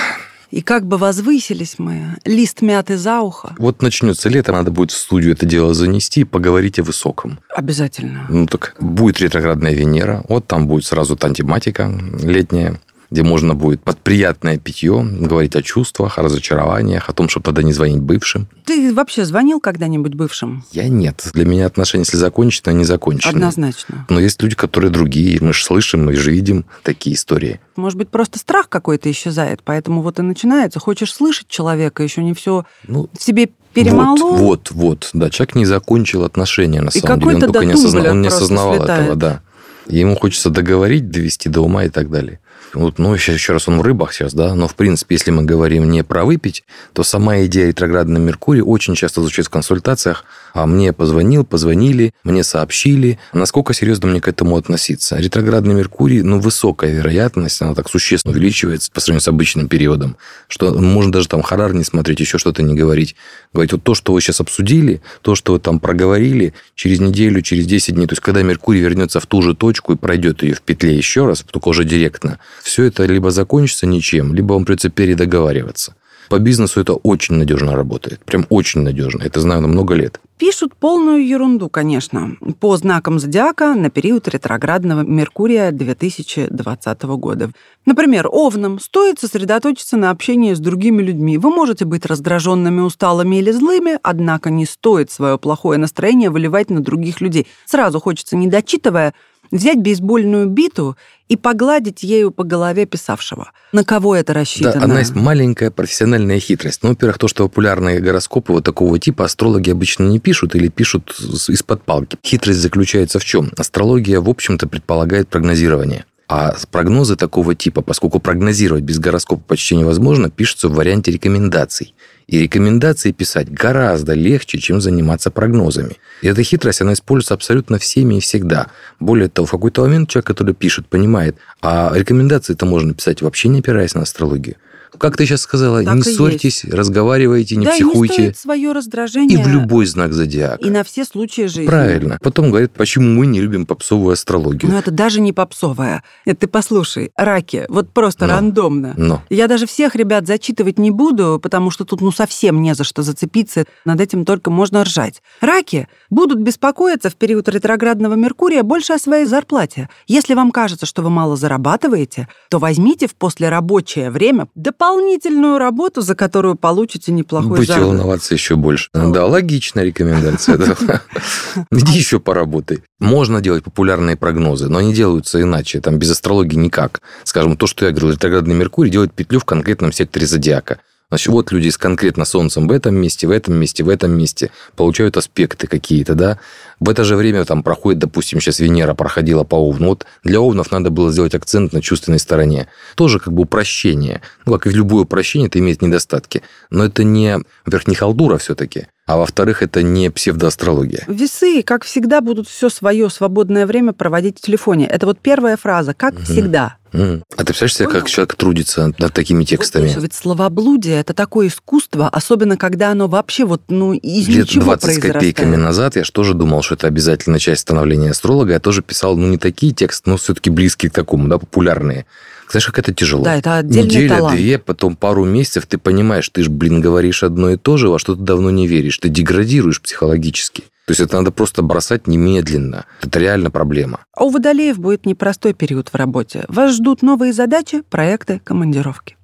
и 0.51 0.63
как 0.63 0.87
бы 0.87 0.99
возвысились 0.99 1.77
мы, 1.79 2.17
лист 2.25 2.63
мяты 2.63 2.97
за 2.97 3.21
ухо. 3.21 3.55
Вот 3.59 3.83
начнется 3.83 4.29
лето, 4.29 4.53
надо 4.53 4.71
будет 4.71 4.91
в 4.91 4.97
студию 4.97 5.33
это 5.33 5.47
дело 5.47 5.75
занести 5.75 6.21
и 6.21 6.25
поговорить 6.25 6.79
о 6.79 6.83
высоком. 6.83 7.39
Обязательно. 7.55 8.27
Ну 8.29 8.47
так 8.47 8.77
будет 8.81 9.21
ретроградная 9.21 9.73
Венера, 9.73 10.25
вот 10.29 10.47
там 10.47 10.67
будет 10.67 10.85
сразу 10.85 11.17
та 11.17 11.31
тематика 11.31 11.93
летняя 12.23 12.81
где 13.11 13.23
можно 13.23 13.55
будет 13.55 13.83
под 13.83 13.99
приятное 13.99 14.59
питье 14.59 15.03
говорить 15.03 15.57
о 15.57 15.63
чувствах, 15.63 16.19
о 16.19 16.23
разочарованиях, 16.23 17.09
о 17.09 17.13
том, 17.13 17.29
чтобы 17.29 17.45
тогда 17.45 17.63
не 17.63 17.73
звонить 17.73 18.01
бывшим. 18.01 18.49
Ты 18.65 18.95
вообще 18.95 19.25
звонил 19.25 19.61
когда-нибудь 19.61 20.15
бывшим? 20.15 20.65
Я 20.73 20.89
нет. 20.89 21.29
Для 21.35 21.45
меня 21.45 21.67
отношения, 21.67 22.03
если 22.03 22.17
закончены, 22.17 22.71
они 22.71 22.85
закончены. 22.85 23.33
Однозначно. 23.33 24.07
Но 24.09 24.21
есть 24.21 24.41
люди, 24.43 24.55
которые 24.55 24.91
другие. 24.91 25.39
Мы 25.41 25.53
же 25.53 25.65
слышим, 25.65 26.05
мы 26.05 26.15
же 26.15 26.31
видим 26.31 26.65
такие 26.83 27.17
истории. 27.17 27.61
Может 27.77 27.99
быть, 27.99 28.09
просто 28.09 28.39
страх 28.39 28.69
какой-то 28.69 29.11
исчезает, 29.11 29.61
поэтому 29.65 30.03
вот 30.03 30.19
и 30.19 30.23
начинается. 30.23 30.79
Хочешь 30.79 31.13
слышать 31.13 31.49
человека, 31.49 32.03
еще 32.03 32.23
не 32.23 32.35
все 32.35 32.65
ну, 32.87 33.09
в 33.19 33.23
себе 33.23 33.51
перемолол. 33.75 34.37
Вот, 34.37 34.71
вот, 34.71 34.71
вот. 34.71 35.11
Да, 35.13 35.31
человек 35.31 35.57
не 35.57 35.65
закончил 35.65 36.25
отношения, 36.25 36.81
на 36.81 36.91
и 36.91 37.01
самом 37.01 37.21
деле. 37.21 37.35
Он 37.35 37.41
только 37.41 37.65
не, 37.65 37.73
осозна... 37.73 38.11
он 38.11 38.23
не 38.23 38.29
осознавал 38.29 38.77
слетает. 38.77 39.03
этого, 39.03 39.17
да. 39.17 39.41
Ему 39.87 40.15
хочется 40.17 40.51
договорить, 40.51 41.11
довести 41.11 41.49
до 41.49 41.63
ума 41.63 41.85
и 41.85 41.89
так 41.89 42.11
далее. 42.11 42.39
Вот, 42.73 42.99
ну, 42.99 43.17
сейчас 43.17 43.37
еще 43.37 43.53
раз 43.53 43.69
он 43.69 43.79
в 43.79 43.83
рыбах 43.83 44.13
сейчас, 44.13 44.33
да, 44.33 44.55
но, 44.55 44.69
в 44.69 44.75
принципе, 44.75 45.17
если 45.17 45.31
мы 45.31 45.43
говорим 45.43 45.91
не 45.91 46.05
про 46.05 46.25
выпить, 46.25 46.65
то 46.93 47.03
сама 47.03 47.45
идея 47.45 47.69
ретроградного 47.69 48.23
Меркурия 48.23 48.63
очень 48.63 48.95
часто 48.95 49.21
звучит 49.21 49.47
в 49.47 49.51
консультациях, 49.51 50.25
а 50.53 50.67
мне 50.67 50.93
позвонил, 50.93 51.45
позвонили, 51.45 52.13
мне 52.25 52.45
сообщили, 52.45 53.19
насколько 53.33 53.75
серьезно 53.75 54.09
мне 54.09 54.21
к 54.21 54.29
этому 54.29 54.57
относиться. 54.57 55.17
Ретроградный 55.17 55.75
Меркурий, 55.75 56.23
ну, 56.23 56.41
высокая 56.41 56.93
вероятность, 56.93 57.61
она 57.63 57.75
так 57.75 57.89
существенно 57.89 58.33
увеличивается 58.33 58.91
по 58.93 59.01
сравнению 59.01 59.23
с 59.23 59.29
обычным 59.29 59.69
периодом, 59.69 60.17
что 60.49 60.73
можно 60.75 61.13
даже 61.13 61.29
там 61.29 61.43
харар 61.43 61.75
не 61.75 61.85
смотреть, 61.85 62.21
еще 62.21 62.39
что-то 62.39 62.63
не 62.63 62.75
говорить. 62.75 63.17
Говорить, 63.53 63.73
вот 63.73 63.83
то, 63.83 63.95
что 63.95 64.13
вы 64.13 64.21
сейчас 64.21 64.41
обсудили, 64.41 65.03
то, 65.23 65.35
что 65.35 65.53
вы 65.53 65.61
там 65.61 65.81
проговорили, 65.81 66.55
через 66.75 67.01
неделю, 67.01 67.43
через 67.43 67.67
10 67.67 67.95
дней, 67.95 68.07
то 68.07 68.13
есть 68.13 68.23
когда 68.23 68.43
Меркурий 68.43 68.81
вернется 68.81 69.21
в 69.21 69.27
ту 69.27 69.43
же 69.43 69.55
точку 69.55 69.93
и 69.93 69.97
пройдет 69.97 70.43
ее 70.43 70.55
в 70.55 70.63
петле 70.63 70.97
еще 70.97 71.27
раз, 71.27 71.45
только 71.51 71.69
уже 71.69 71.85
директно, 71.85 72.39
все 72.63 72.85
это 72.85 73.05
либо 73.05 73.31
закончится 73.31 73.87
ничем, 73.87 74.35
либо 74.35 74.53
вам 74.55 74.65
придется 74.65 74.91
передоговариваться. 74.91 75.95
По 76.31 76.39
бизнесу 76.39 76.81
это 76.81 76.95
очень 76.95 77.35
надежно 77.35 77.75
работает. 77.75 78.25
Прям 78.25 78.47
очень 78.51 78.83
надежно. 78.83 79.25
Это 79.25 79.41
знаю 79.41 79.63
на 79.63 79.69
много 79.69 79.95
лет. 79.95 80.21
Пишут 80.41 80.75
полную 80.75 81.29
ерунду, 81.29 81.69
конечно, 81.69 82.39
по 82.61 82.75
знакам 82.79 83.19
зодиака 83.19 83.75
на 83.75 83.91
период 83.91 84.27
ретроградного 84.27 85.03
Меркурия 85.03 85.71
2020 85.71 87.03
года. 87.03 87.51
Например, 87.85 88.27
овнам 88.27 88.79
стоит 88.79 89.21
сосредоточиться 89.21 89.99
на 89.99 90.09
общении 90.09 90.55
с 90.55 90.59
другими 90.59 91.03
людьми. 91.03 91.37
Вы 91.37 91.51
можете 91.51 91.85
быть 91.85 92.07
раздраженными, 92.07 92.81
усталыми 92.81 93.37
или 93.37 93.51
злыми, 93.51 93.99
однако 94.03 94.49
не 94.49 94.65
стоит 94.65 95.11
свое 95.11 95.37
плохое 95.37 95.79
настроение 95.79 96.31
выливать 96.31 96.71
на 96.71 96.81
других 96.81 97.21
людей. 97.21 97.47
Сразу 97.67 98.01
хочется, 98.01 98.35
не 98.35 98.47
дочитывая, 98.47 99.13
взять 99.51 99.79
бейсбольную 99.79 100.47
биту 100.47 100.97
и 101.29 101.37
погладить 101.37 102.03
ею 102.03 102.31
по 102.31 102.45
голове 102.45 102.87
писавшего. 102.87 103.53
На 103.73 103.85
кого 103.85 104.17
это 104.17 104.33
рассчитано? 104.33 104.75
Да, 104.75 104.81
одна 104.83 104.99
есть 104.99 105.15
маленькая 105.15 105.71
профессиональная 105.71 106.41
хитрость. 106.41 106.83
Ну, 106.83 106.91
во-первых, 106.91 107.19
то, 107.19 107.29
что 107.29 107.49
популярные 107.49 108.01
гороскопы 108.01 108.53
вот 108.53 108.65
такого 108.65 108.99
типа 108.99 109.25
астрологи 109.25 109.71
обычно 109.71 110.05
не 110.05 110.19
пишут 110.19 110.55
или 110.55 110.69
пишут 110.69 111.17
из-под 111.21 111.83
палки. 111.83 112.19
Хитрость 112.25 112.61
заключается 112.61 113.19
в 113.19 113.25
чем? 113.25 113.53
Астрология, 113.57 114.21
в 114.21 114.29
общем-то, 114.29 114.67
предполагает 114.69 115.29
прогнозирование. 115.29 116.05
А 116.29 116.55
прогнозы 116.71 117.17
такого 117.17 117.57
типа, 117.57 117.83
поскольку 117.83 118.21
прогнозировать 118.21 118.85
без 118.85 119.01
гороскопа 119.01 119.43
почти 119.49 119.75
невозможно, 119.75 120.31
пишутся 120.31 120.69
в 120.69 120.75
варианте 120.75 121.11
рекомендаций. 121.11 121.93
И 122.31 122.39
рекомендации 122.39 123.11
писать 123.11 123.53
гораздо 123.53 124.15
легче, 124.15 124.59
чем 124.59 124.81
заниматься 124.81 125.33
прогнозами. 125.33 125.97
И 126.23 126.29
эта 126.29 126.45
хитрость, 126.45 126.81
она 126.81 126.93
используется 126.93 127.35
абсолютно 127.35 127.79
всеми 127.79 128.15
и 128.15 128.21
всегда. 128.21 128.69
Более 129.01 129.29
того, 129.29 129.47
в 129.47 129.51
какой-то 129.51 129.83
момент 129.83 130.09
человек, 130.09 130.29
который 130.29 130.55
пишет, 130.55 130.87
понимает, 130.87 131.35
а 131.61 131.91
рекомендации-то 131.93 132.67
можно 132.67 132.95
писать 132.95 133.21
вообще 133.21 133.49
не 133.49 133.59
опираясь 133.59 133.95
на 133.95 134.03
астрологию. 134.03 134.55
Как 134.99 135.17
ты 135.17 135.27
сейчас 135.27 135.43
сказала, 135.43 135.83
так 135.85 135.95
не 135.95 136.03
ссорьтесь, 136.03 136.65
есть. 136.65 136.75
разговаривайте, 136.75 137.57
не 137.57 137.67
да, 137.67 137.73
психуйте. 137.73 138.15
Не 138.15 138.29
стоит 138.29 138.39
свое 138.39 138.73
раздражение. 138.73 139.41
И 139.41 139.43
в 139.43 139.49
любой 139.49 139.87
знак 139.87 140.13
зодиака. 140.13 140.65
И 140.65 140.71
на 140.71 140.85
все 140.85 141.05
случаи 141.05 141.47
жизни. 141.47 141.67
Правильно. 141.67 142.19
Потом 142.23 142.51
говорят, 142.51 142.73
почему 142.73 143.19
мы 143.19 143.27
не 143.27 143.41
любим 143.41 143.67
попсовую 143.67 144.13
астрологию. 144.13 144.71
Но 144.71 144.79
это 144.79 144.91
даже 144.91 145.21
не 145.21 145.33
попсовая. 145.33 146.03
Это 146.25 146.41
ты 146.41 146.47
послушай, 146.47 147.11
раки, 147.17 147.67
вот 147.69 147.93
просто 147.93 148.27
Но. 148.27 148.35
рандомно. 148.35 148.95
Но. 148.97 149.23
Я 149.29 149.47
даже 149.49 149.67
всех 149.67 149.95
ребят 149.95 150.27
зачитывать 150.27 150.79
не 150.79 150.91
буду, 150.91 151.39
потому 151.43 151.71
что 151.71 151.85
тут 151.85 152.01
ну 152.01 152.11
совсем 152.11 152.63
не 152.63 152.75
за 152.75 152.85
что 152.85 153.03
зацепиться. 153.03 153.65
Над 153.85 154.01
этим 154.01 154.25
только 154.25 154.51
можно 154.51 154.85
ржать. 154.85 155.23
Раки 155.41 155.89
будут 156.09 156.41
беспокоиться 156.41 157.11
в 157.11 157.17
период 157.17 157.49
ретроградного 157.49 158.15
Меркурия 158.15 158.63
больше 158.63 158.95
о 158.95 158.99
своей 158.99 159.27
зарплате. 159.27 159.89
Если 160.07 160.35
вам 160.35 160.51
кажется, 160.51 160.87
что 160.87 161.03
вы 161.03 161.11
мало 161.11 161.37
зарабатываете, 161.37 162.29
то 162.49 162.59
возьмите 162.59 163.07
в 163.07 163.15
послерабочее 163.15 164.11
время 164.11 164.49
дополнительную 164.81 165.59
работу, 165.59 166.01
за 166.01 166.15
которую 166.15 166.55
получите 166.57 167.13
неплохой 167.13 167.51
Будете 167.51 167.75
заработок. 167.75 167.99
волноваться 167.99 168.35
еще 168.35 168.57
больше. 168.57 168.89
Ну. 168.95 169.13
Да, 169.13 169.27
логичная 169.27 169.85
рекомендация. 169.85 170.57
Иди 171.71 171.99
еще 171.99 172.19
поработай. 172.19 172.83
Можно 172.99 173.43
делать 173.43 173.63
популярные 173.63 174.17
прогнозы, 174.17 174.69
но 174.69 174.79
они 174.79 174.95
делаются 174.95 175.41
иначе, 175.41 175.81
там 175.81 175.99
без 175.99 176.11
астрологии 176.11 176.57
никак. 176.57 177.03
Скажем, 177.25 177.57
то, 177.57 177.67
что 177.67 177.85
я 177.85 177.91
говорил, 177.91 178.13
ретроградный 178.13 178.55
Меркурий 178.55 178.91
делает 178.91 179.13
петлю 179.13 179.39
в 179.39 179.45
конкретном 179.45 179.93
секторе 179.93 180.27
зодиака. 180.27 180.79
Значит, 181.11 181.29
вот 181.29 181.51
люди 181.51 181.69
с 181.69 181.77
конкретно 181.77 182.25
Солнцем 182.25 182.69
в 182.69 182.73
этом 182.73 182.95
месте, 182.95 183.27
в 183.27 183.31
этом 183.31 183.55
месте, 183.55 183.83
в 183.83 183.89
этом 183.89 184.13
месте 184.13 184.51
получают 184.77 185.17
аспекты 185.17 185.67
какие-то, 185.67 186.15
да. 186.15 186.39
В 186.79 186.89
это 186.89 187.05
же 187.05 187.17
время 187.17 187.45
там 187.45 187.63
проходит, 187.63 187.99
допустим, 187.99 188.41
сейчас 188.41 188.61
Венера 188.61 188.95
проходила 188.95 189.43
по 189.43 189.57
Овну. 189.57 189.89
Вот 189.89 190.07
для 190.23 190.41
Овнов 190.41 190.71
надо 190.71 190.91
было 190.91 191.11
сделать 191.11 191.35
акцент 191.35 191.73
на 191.73 191.83
чувственной 191.83 192.21
стороне. 192.21 192.69
Тоже 192.95 193.19
как 193.19 193.33
бы 193.33 193.43
упрощение. 193.43 194.23
Ну, 194.47 194.53
как 194.53 194.67
и 194.67 194.71
любое 194.71 195.03
упрощение, 195.03 195.49
это 195.49 195.59
имеет 195.59 195.83
недостатки. 195.83 196.43
Но 196.71 196.85
это 196.85 197.03
не, 197.03 197.39
во-первых, 197.67 197.99
халдура 197.99 198.39
все-таки, 198.39 198.87
а 199.11 199.17
во-вторых, 199.17 199.63
это 199.65 199.83
не 199.83 200.09
псевдоастрология. 200.09 201.03
Весы, 201.09 201.65
как 201.65 201.85
всегда, 201.85 202.21
будут 202.21 202.49
все 202.49 202.69
свое 202.69 203.11
свободное 203.11 203.67
время 203.67 203.93
проводить 203.93 204.39
в 204.39 204.41
телефоне. 204.41 204.87
Это 204.87 205.05
вот 205.05 205.19
первая 205.19 205.57
фраза, 205.57 205.95
как 205.95 206.15
угу. 206.15 206.23
всегда. 206.23 206.77
Mm. 206.93 207.23
А 207.37 207.39
ты 207.39 207.47
представляешь 207.47 207.75
себе, 207.75 207.89
как 207.89 208.09
человек 208.09 208.37
трудится 208.37 208.93
над 208.99 209.13
такими 209.13 209.43
текстами? 209.43 209.89
Вот, 209.89 210.03
ведь 210.03 210.15
словоблудие– 210.15 211.01
это 211.01 211.13
такое 211.13 211.49
искусство, 211.49 212.09
особенно 212.09 212.57
когда 212.57 212.91
оно 212.91 213.09
вообще 213.09 213.45
вот, 213.45 213.63
ну, 213.67 213.95
из 213.95 214.29
Лет 214.29 214.47
ничего 214.47 214.77
20 214.77 214.95
с 214.95 214.99
копейками 215.01 215.57
назад 215.57 215.97
я 215.97 216.05
же 216.05 216.13
тоже 216.13 216.35
думал, 216.35 216.63
что 216.63 216.75
это 216.75 216.87
обязательная 216.87 217.41
часть 217.41 217.63
становления 217.63 218.11
астролога. 218.11 218.53
Я 218.53 218.61
тоже 218.61 218.83
писал, 218.83 219.17
ну, 219.17 219.27
не 219.27 219.39
такие 219.39 219.73
тексты, 219.73 220.09
но 220.09 220.19
все-таки 220.19 220.51
близкие 220.51 220.91
к 220.91 220.95
такому, 220.95 221.27
да, 221.27 221.39
популярные. 221.39 222.07
Знаешь, 222.51 222.67
как 222.67 222.79
это 222.79 222.93
тяжело? 222.93 223.25
Да, 223.25 223.37
это 223.37 223.59
отдельный 223.59 223.89
Неделя, 223.89 224.17
талант. 224.17 224.37
две, 224.37 224.59
потом 224.59 224.97
пару 224.97 225.25
месяцев 225.25 225.67
ты 225.67 225.79
понимаешь, 225.79 226.29
ты 226.29 226.43
же, 226.43 226.51
блин, 226.51 226.81
говоришь 226.81 227.23
одно 227.23 227.51
и 227.51 227.57
то 227.57 227.77
же, 227.77 227.89
во 227.89 227.99
что 227.99 228.15
ты 228.17 228.23
давно 228.23 228.51
не 228.51 228.67
веришь. 228.67 228.99
Ты 228.99 229.09
деградируешь 229.09 229.81
психологически. 229.81 230.63
То 230.87 230.93
есть 230.93 231.01
это 231.01 231.17
надо 231.17 231.31
просто 231.31 231.63
бросать 231.63 232.09
немедленно. 232.09 232.87
Это 233.03 233.21
реально 233.21 233.51
проблема. 233.53 234.01
А 234.17 234.25
у 234.25 234.31
водолеев 234.31 234.79
будет 234.79 235.07
непростой 235.07 235.55
период 235.55 235.89
в 235.89 235.95
работе. 235.95 236.45
Вас 236.49 236.75
ждут 236.75 237.03
новые 237.03 237.33
задачи, 237.33 237.83
проекты, 237.89 238.41
командировки. 238.43 239.17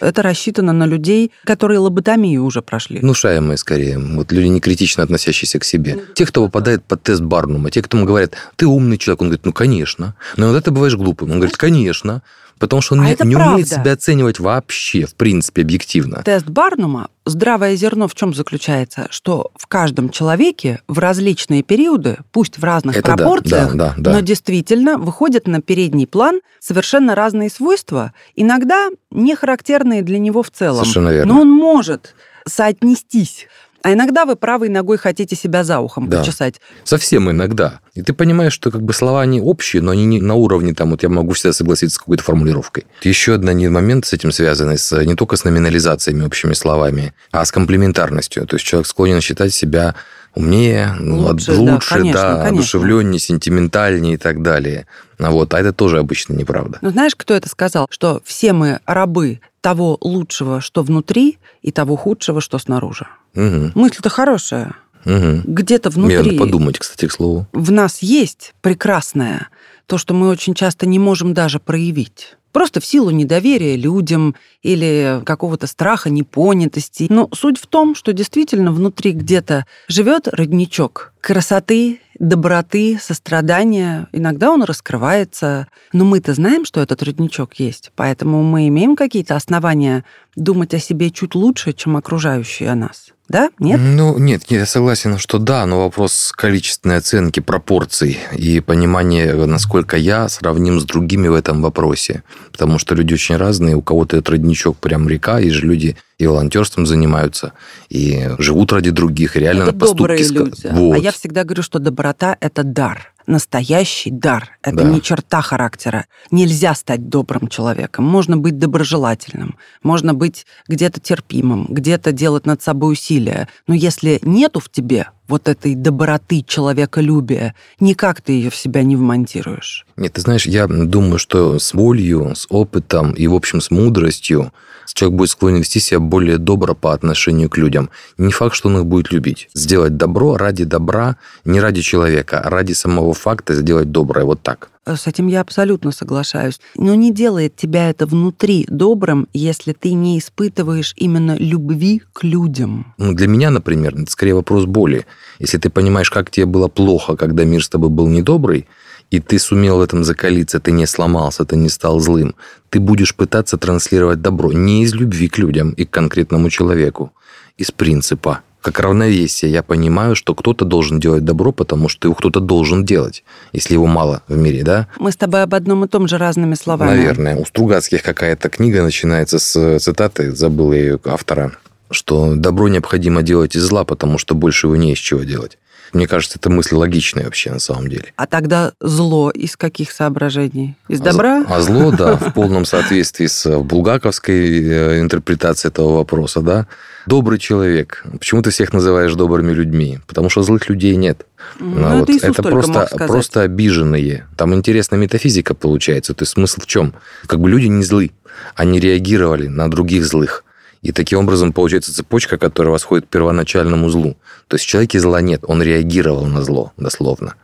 Это 0.00 0.22
рассчитано 0.22 0.72
на 0.72 0.86
людей, 0.86 1.32
которые 1.44 1.78
лоботомию 1.78 2.44
уже 2.44 2.62
прошли. 2.62 3.00
Внушаемые 3.00 3.56
скорее. 3.56 3.98
Вот 3.98 4.32
люди 4.32 4.46
не 4.46 4.60
критично 4.60 5.02
относящиеся 5.02 5.58
к 5.58 5.64
себе. 5.64 5.98
Те, 6.14 6.26
кто 6.26 6.44
попадает 6.44 6.84
под 6.84 7.02
тест 7.02 7.22
Барнума, 7.22 7.70
те, 7.70 7.82
кто 7.82 7.96
ему 7.96 8.06
говорят, 8.06 8.34
ты 8.56 8.66
умный 8.66 8.98
человек, 8.98 9.22
он 9.22 9.28
говорит, 9.28 9.46
ну, 9.46 9.52
конечно. 9.52 10.14
Но 10.36 10.46
иногда 10.46 10.60
ты 10.60 10.70
бываешь 10.70 10.96
глупым. 10.96 11.30
Он 11.30 11.38
говорит, 11.38 11.56
конечно. 11.56 12.22
Потому 12.58 12.80
что 12.80 12.94
он 12.94 13.02
а 13.02 13.10
не, 13.10 13.16
не 13.24 13.36
умеет 13.36 13.68
себя 13.68 13.92
оценивать 13.92 14.38
вообще, 14.38 15.04
в 15.04 15.14
принципе, 15.14 15.62
объективно. 15.62 16.22
Тест 16.24 16.46
Барнума, 16.46 17.08
здравое 17.26 17.76
зерно 17.76 18.08
в 18.08 18.14
чем 18.14 18.32
заключается? 18.32 19.08
Что 19.10 19.50
в 19.56 19.66
каждом 19.66 20.08
человеке 20.08 20.80
в 20.88 20.98
различные 20.98 21.62
периоды, 21.62 22.18
пусть 22.32 22.58
в 22.58 22.64
разных 22.64 22.96
Это 22.96 23.14
пропорциях, 23.14 23.74
да, 23.74 23.88
да, 23.88 23.94
да, 23.98 24.12
но 24.12 24.20
действительно 24.20 24.96
выходят 24.96 25.46
на 25.46 25.60
передний 25.60 26.06
план 26.06 26.40
совершенно 26.58 27.14
разные 27.14 27.50
свойства, 27.50 28.12
иногда 28.34 28.88
не 29.10 29.34
характерные 29.34 30.02
для 30.02 30.18
него 30.18 30.42
в 30.42 30.50
целом. 30.50 30.84
Совершенно 30.84 31.10
верно. 31.10 31.34
Но 31.34 31.40
он 31.42 31.50
может 31.50 32.14
соотнестись 32.46 33.48
А 33.86 33.92
иногда 33.92 34.24
вы 34.24 34.34
правой 34.34 34.68
ногой 34.68 34.98
хотите 34.98 35.36
себя 35.36 35.62
за 35.62 35.78
ухом 35.78 36.08
Да. 36.08 36.18
почесать. 36.18 36.60
Совсем 36.82 37.30
иногда. 37.30 37.78
И 37.94 38.02
ты 38.02 38.14
понимаешь, 38.14 38.52
что 38.52 38.72
как 38.72 38.82
бы 38.82 38.92
слова 38.92 39.20
они 39.22 39.40
общие, 39.40 39.80
но 39.80 39.92
они 39.92 40.06
не 40.06 40.20
на 40.20 40.34
уровне, 40.34 40.74
там, 40.74 40.90
вот 40.90 41.04
я 41.04 41.08
могу 41.08 41.34
всегда 41.34 41.52
согласиться 41.52 41.94
с 41.94 41.98
какой-то 41.98 42.24
формулировкой. 42.24 42.84
Еще 43.02 43.34
один 43.36 43.72
момент 43.72 44.04
с 44.04 44.12
этим 44.12 44.32
связанный, 44.32 44.76
с, 44.76 45.04
не 45.04 45.14
только 45.14 45.36
с 45.36 45.44
номинализациями, 45.44 46.24
общими 46.24 46.52
словами, 46.54 47.14
а 47.30 47.44
с 47.44 47.52
комплементарностью. 47.52 48.44
То 48.48 48.56
есть 48.56 48.66
человек 48.66 48.88
склонен 48.88 49.20
считать 49.20 49.54
себя 49.54 49.94
умнее, 50.34 50.96
ну, 50.98 51.18
Лучше, 51.20 51.52
от- 51.52 51.56
да, 51.64 51.72
лучше, 51.72 51.94
конечно, 51.94 52.20
да, 52.22 52.34
конечно. 52.42 52.48
одушевленнее, 52.58 53.20
сентиментальнее 53.20 54.14
и 54.14 54.18
так 54.18 54.42
далее. 54.42 54.88
А 55.20 55.30
Вот. 55.30 55.54
А 55.54 55.60
это 55.60 55.72
тоже 55.72 55.98
обычно 56.00 56.34
неправда. 56.34 56.78
Но 56.82 56.90
знаешь, 56.90 57.14
кто 57.14 57.34
это 57.34 57.48
сказал? 57.48 57.86
Что 57.90 58.20
все 58.24 58.52
мы 58.52 58.80
рабы 58.84 59.38
того 59.60 59.96
лучшего, 60.00 60.60
что 60.60 60.82
внутри, 60.82 61.38
и 61.62 61.70
того 61.72 61.96
худшего, 61.96 62.40
что 62.40 62.58
снаружи. 62.58 63.06
Мгм. 63.36 63.72
Мысль-то 63.74 64.08
хорошая. 64.08 64.74
Мгм. 65.04 65.42
Где-то 65.44 65.90
Мне 65.90 66.16
внутри 66.18 66.32
надо 66.32 66.38
подумать, 66.38 66.78
кстати, 66.78 67.06
к 67.06 67.12
слову. 67.12 67.46
в 67.52 67.70
нас 67.70 68.00
есть 68.02 68.54
прекрасное, 68.60 69.48
то, 69.86 69.98
что 69.98 70.14
мы 70.14 70.28
очень 70.28 70.54
часто 70.54 70.86
не 70.86 70.98
можем 70.98 71.32
даже 71.32 71.60
проявить. 71.60 72.36
Просто 72.50 72.80
в 72.80 72.86
силу 72.86 73.10
недоверия 73.10 73.76
людям 73.76 74.34
или 74.62 75.20
какого-то 75.26 75.66
страха 75.66 76.08
непонятости. 76.08 77.06
Но 77.10 77.28
суть 77.34 77.60
в 77.60 77.66
том, 77.66 77.94
что 77.94 78.14
действительно 78.14 78.72
внутри 78.72 79.12
где-то 79.12 79.66
живет 79.88 80.26
родничок 80.26 81.12
красоты, 81.20 82.00
доброты, 82.18 82.98
сострадания. 82.98 84.08
Иногда 84.12 84.50
он 84.50 84.62
раскрывается. 84.62 85.66
Но 85.92 86.06
мы-то 86.06 86.32
знаем, 86.32 86.64
что 86.64 86.80
этот 86.80 87.02
родничок 87.02 87.54
есть. 87.60 87.92
Поэтому 87.94 88.42
мы 88.42 88.68
имеем 88.68 88.96
какие-то 88.96 89.36
основания 89.36 90.04
думать 90.34 90.72
о 90.72 90.78
себе 90.78 91.10
чуть 91.10 91.34
лучше, 91.34 91.74
чем 91.74 91.96
окружающие 91.98 92.70
о 92.70 92.74
нас. 92.74 93.12
Да? 93.28 93.50
Нет? 93.58 93.80
Ну, 93.82 94.18
нет, 94.18 94.44
я 94.48 94.66
согласен, 94.66 95.18
что 95.18 95.38
да, 95.38 95.66
но 95.66 95.80
вопрос 95.80 96.32
количественной 96.36 96.98
оценки, 96.98 97.40
пропорций 97.40 98.18
и 98.32 98.60
понимания, 98.60 99.34
насколько 99.34 99.96
я 99.96 100.28
сравним 100.28 100.78
с 100.80 100.84
другими 100.84 101.26
в 101.28 101.34
этом 101.34 101.60
вопросе. 101.60 102.22
Потому 102.52 102.78
что 102.78 102.94
люди 102.94 103.14
очень 103.14 103.36
разные, 103.36 103.74
у 103.74 103.82
кого-то 103.82 104.16
этот 104.16 104.30
родничок 104.30 104.76
прям 104.78 105.08
река, 105.08 105.40
и 105.40 105.50
же 105.50 105.66
люди 105.66 105.96
и 106.18 106.26
волонтерством 106.26 106.86
занимаются, 106.86 107.52
и 107.88 108.30
живут 108.38 108.72
ради 108.72 108.90
других, 108.90 109.36
и 109.36 109.40
реально 109.40 109.64
это 109.64 109.72
на 109.72 109.78
поступки... 109.78 109.98
добрые 109.98 110.28
люди. 110.28 110.68
Вот. 110.70 110.94
А 110.94 110.98
я 110.98 111.10
всегда 111.10 111.44
говорю, 111.44 111.62
что 111.62 111.78
доброта– 111.78 112.36
это 112.40 112.62
дар. 112.62 113.12
Настоящий 113.26 114.10
дар. 114.10 114.56
Это 114.62 114.76
Да. 114.76 114.84
не 114.84 115.02
черта 115.02 115.42
характера. 115.42 116.06
Нельзя 116.30 116.74
стать 116.74 117.08
добрым 117.08 117.48
человеком. 117.48 118.04
Можно 118.04 118.36
быть 118.36 118.58
доброжелательным, 118.58 119.56
можно 119.82 120.14
быть 120.14 120.46
где-то 120.68 121.00
терпимым, 121.00 121.66
где-то 121.68 122.12
делать 122.12 122.46
над 122.46 122.62
собой 122.62 122.92
усилия. 122.92 123.48
Но 123.66 123.74
если 123.74 124.20
нету 124.22 124.60
в 124.60 124.68
тебе 124.68 125.08
вот 125.28 125.48
этой 125.48 125.74
доброты, 125.74 126.44
человеколюбия, 126.46 127.54
никак 127.80 128.20
ты 128.20 128.32
ее 128.32 128.50
в 128.50 128.56
себя 128.56 128.82
не 128.82 128.96
вмонтируешь. 128.96 129.86
Нет, 129.96 130.14
ты 130.14 130.20
знаешь, 130.20 130.46
я 130.46 130.66
думаю, 130.66 131.18
что 131.18 131.58
с 131.58 131.74
болью, 131.74 132.34
с 132.34 132.46
опытом 132.50 133.12
и, 133.12 133.26
в 133.26 133.34
общем, 133.34 133.60
с 133.60 133.70
мудростью 133.70 134.52
человек 134.96 135.18
будет 135.18 135.30
склонен 135.30 135.58
вести 135.58 135.78
себя 135.78 136.00
более 136.00 136.38
добро 136.38 136.74
по 136.74 136.92
отношению 136.92 137.50
к 137.50 137.58
людям. 137.58 137.90
Не 138.18 138.32
факт, 138.32 138.54
что 138.54 138.68
он 138.68 138.78
их 138.78 138.86
будет 138.86 139.12
любить. 139.12 139.48
Сделать 139.54 139.96
добро 139.96 140.36
ради 140.36 140.64
добра, 140.64 141.16
не 141.44 141.60
ради 141.60 141.82
человека, 141.82 142.40
а 142.40 142.50
ради 142.50 142.72
самого 142.72 143.12
факта 143.12 143.54
сделать 143.54 143.90
доброе. 143.90 144.24
Вот 144.24 144.42
так. 144.42 144.70
С 144.86 145.08
этим 145.08 145.26
я 145.26 145.40
абсолютно 145.40 145.90
соглашаюсь. 145.90 146.60
Но 146.76 146.94
не 146.94 147.12
делает 147.12 147.56
тебя 147.56 147.90
это 147.90 148.06
внутри 148.06 148.66
добрым, 148.68 149.26
если 149.32 149.72
ты 149.72 149.92
не 149.94 150.18
испытываешь 150.18 150.94
именно 150.96 151.36
любви 151.36 152.02
к 152.12 152.22
людям. 152.22 152.94
Ну, 152.96 153.12
для 153.12 153.26
меня, 153.26 153.50
например, 153.50 153.94
это 153.96 154.10
скорее 154.10 154.34
вопрос 154.34 154.64
боли. 154.64 155.04
Если 155.40 155.58
ты 155.58 155.70
понимаешь, 155.70 156.10
как 156.10 156.30
тебе 156.30 156.46
было 156.46 156.68
плохо, 156.68 157.16
когда 157.16 157.44
мир 157.44 157.64
с 157.64 157.68
тобой 157.68 157.90
был 157.90 158.06
недобрый, 158.06 158.68
и 159.10 159.20
ты 159.20 159.38
сумел 159.38 159.78
в 159.78 159.82
этом 159.82 160.04
закалиться, 160.04 160.60
ты 160.60 160.70
не 160.70 160.86
сломался, 160.86 161.44
ты 161.44 161.56
не 161.56 161.68
стал 161.68 161.98
злым, 161.98 162.34
ты 162.70 162.78
будешь 162.78 163.14
пытаться 163.14 163.56
транслировать 163.56 164.22
добро 164.22 164.52
не 164.52 164.82
из 164.82 164.94
любви 164.94 165.28
к 165.28 165.38
людям 165.38 165.70
и 165.70 165.84
к 165.84 165.90
конкретному 165.90 166.48
человеку, 166.50 167.12
из 167.56 167.70
принципа. 167.70 168.42
Как 168.60 168.80
равновесие, 168.80 169.52
я 169.52 169.62
понимаю, 169.62 170.16
что 170.16 170.34
кто-то 170.34 170.64
должен 170.64 170.98
делать 170.98 171.24
добро, 171.24 171.52
потому 171.52 171.88
что 171.88 172.08
его 172.08 172.14
кто-то 172.14 172.40
должен 172.40 172.84
делать, 172.84 173.22
если 173.52 173.74
его 173.74 173.86
мало 173.86 174.22
в 174.26 174.36
мире, 174.36 174.64
да? 174.64 174.88
Мы 174.98 175.12
с 175.12 175.16
тобой 175.16 175.42
об 175.42 175.54
одном 175.54 175.84
и 175.84 175.88
том 175.88 176.08
же 176.08 176.18
разными 176.18 176.54
словами. 176.54 176.90
Наверное. 176.90 177.36
У 177.36 177.44
Стругацких 177.44 178.02
какая-то 178.02 178.48
книга 178.48 178.82
начинается 178.82 179.38
с 179.38 179.78
цитаты, 179.78 180.34
забыл 180.34 180.72
ее 180.72 180.98
автора, 181.04 181.52
что 181.90 182.34
добро 182.34 182.68
необходимо 182.68 183.22
делать 183.22 183.54
из 183.54 183.62
зла, 183.62 183.84
потому 183.84 184.18
что 184.18 184.34
больше 184.34 184.66
его 184.66 184.76
не 184.76 184.92
из 184.92 184.98
чего 184.98 185.22
делать. 185.22 185.58
Мне 185.92 186.06
кажется, 186.06 186.38
эта 186.38 186.50
мысль 186.50 186.74
логичная 186.74 187.24
вообще 187.24 187.50
на 187.50 187.58
самом 187.58 187.88
деле. 187.88 188.12
А 188.16 188.26
тогда 188.26 188.72
зло 188.80 189.30
из 189.30 189.56
каких 189.56 189.92
соображений? 189.92 190.76
Из 190.88 191.00
добра? 191.00 191.44
А 191.48 191.60
зло, 191.60 191.90
да, 191.90 192.16
в 192.16 192.32
полном 192.32 192.64
соответствии 192.64 193.26
с 193.26 193.58
булгаковской 193.60 194.62
э, 194.62 195.00
интерпретацией 195.00 195.70
этого 195.70 195.96
вопроса, 195.96 196.40
да. 196.40 196.66
Добрый 197.06 197.38
человек. 197.38 198.04
Почему 198.18 198.42
ты 198.42 198.50
всех 198.50 198.72
называешь 198.72 199.14
добрыми 199.14 199.52
людьми? 199.52 200.00
Потому 200.06 200.28
что 200.28 200.42
злых 200.42 200.68
людей 200.68 200.96
нет. 200.96 201.24
Ну, 201.60 201.86
А 201.86 202.02
это 202.02 202.12
Иисус 202.12 202.24
это 202.24 202.42
только 202.42 202.50
просто, 202.50 203.06
просто 203.06 203.42
обиженные. 203.42 204.26
Там 204.36 204.54
интересная 204.54 204.98
метафизика 204.98 205.54
получается. 205.54 206.14
То 206.14 206.22
есть 206.22 206.32
смысл 206.32 206.60
в 206.60 206.66
чем? 206.66 206.94
Как 207.26 207.40
бы 207.40 207.48
люди 207.48 207.66
не 207.66 207.84
злы. 207.84 208.10
Они 208.54 208.80
реагировали 208.80 209.46
на 209.46 209.70
других 209.70 210.04
злых. 210.04 210.44
И 210.86 210.92
таким 210.92 211.18
образом 211.18 211.52
получается 211.52 211.92
цепочка, 211.92 212.38
которая 212.38 212.70
восходит 212.70 213.06
к 213.06 213.08
первоначальному 213.08 213.90
злу. 213.90 214.16
То 214.46 214.54
есть 214.54 214.64
в 214.64 214.68
человеке 214.68 215.00
зла 215.00 215.20
нет, 215.20 215.42
он 215.48 215.60
реагировал 215.60 216.26
на 216.26 216.42
зло, 216.42 216.72
дословно 216.76 217.34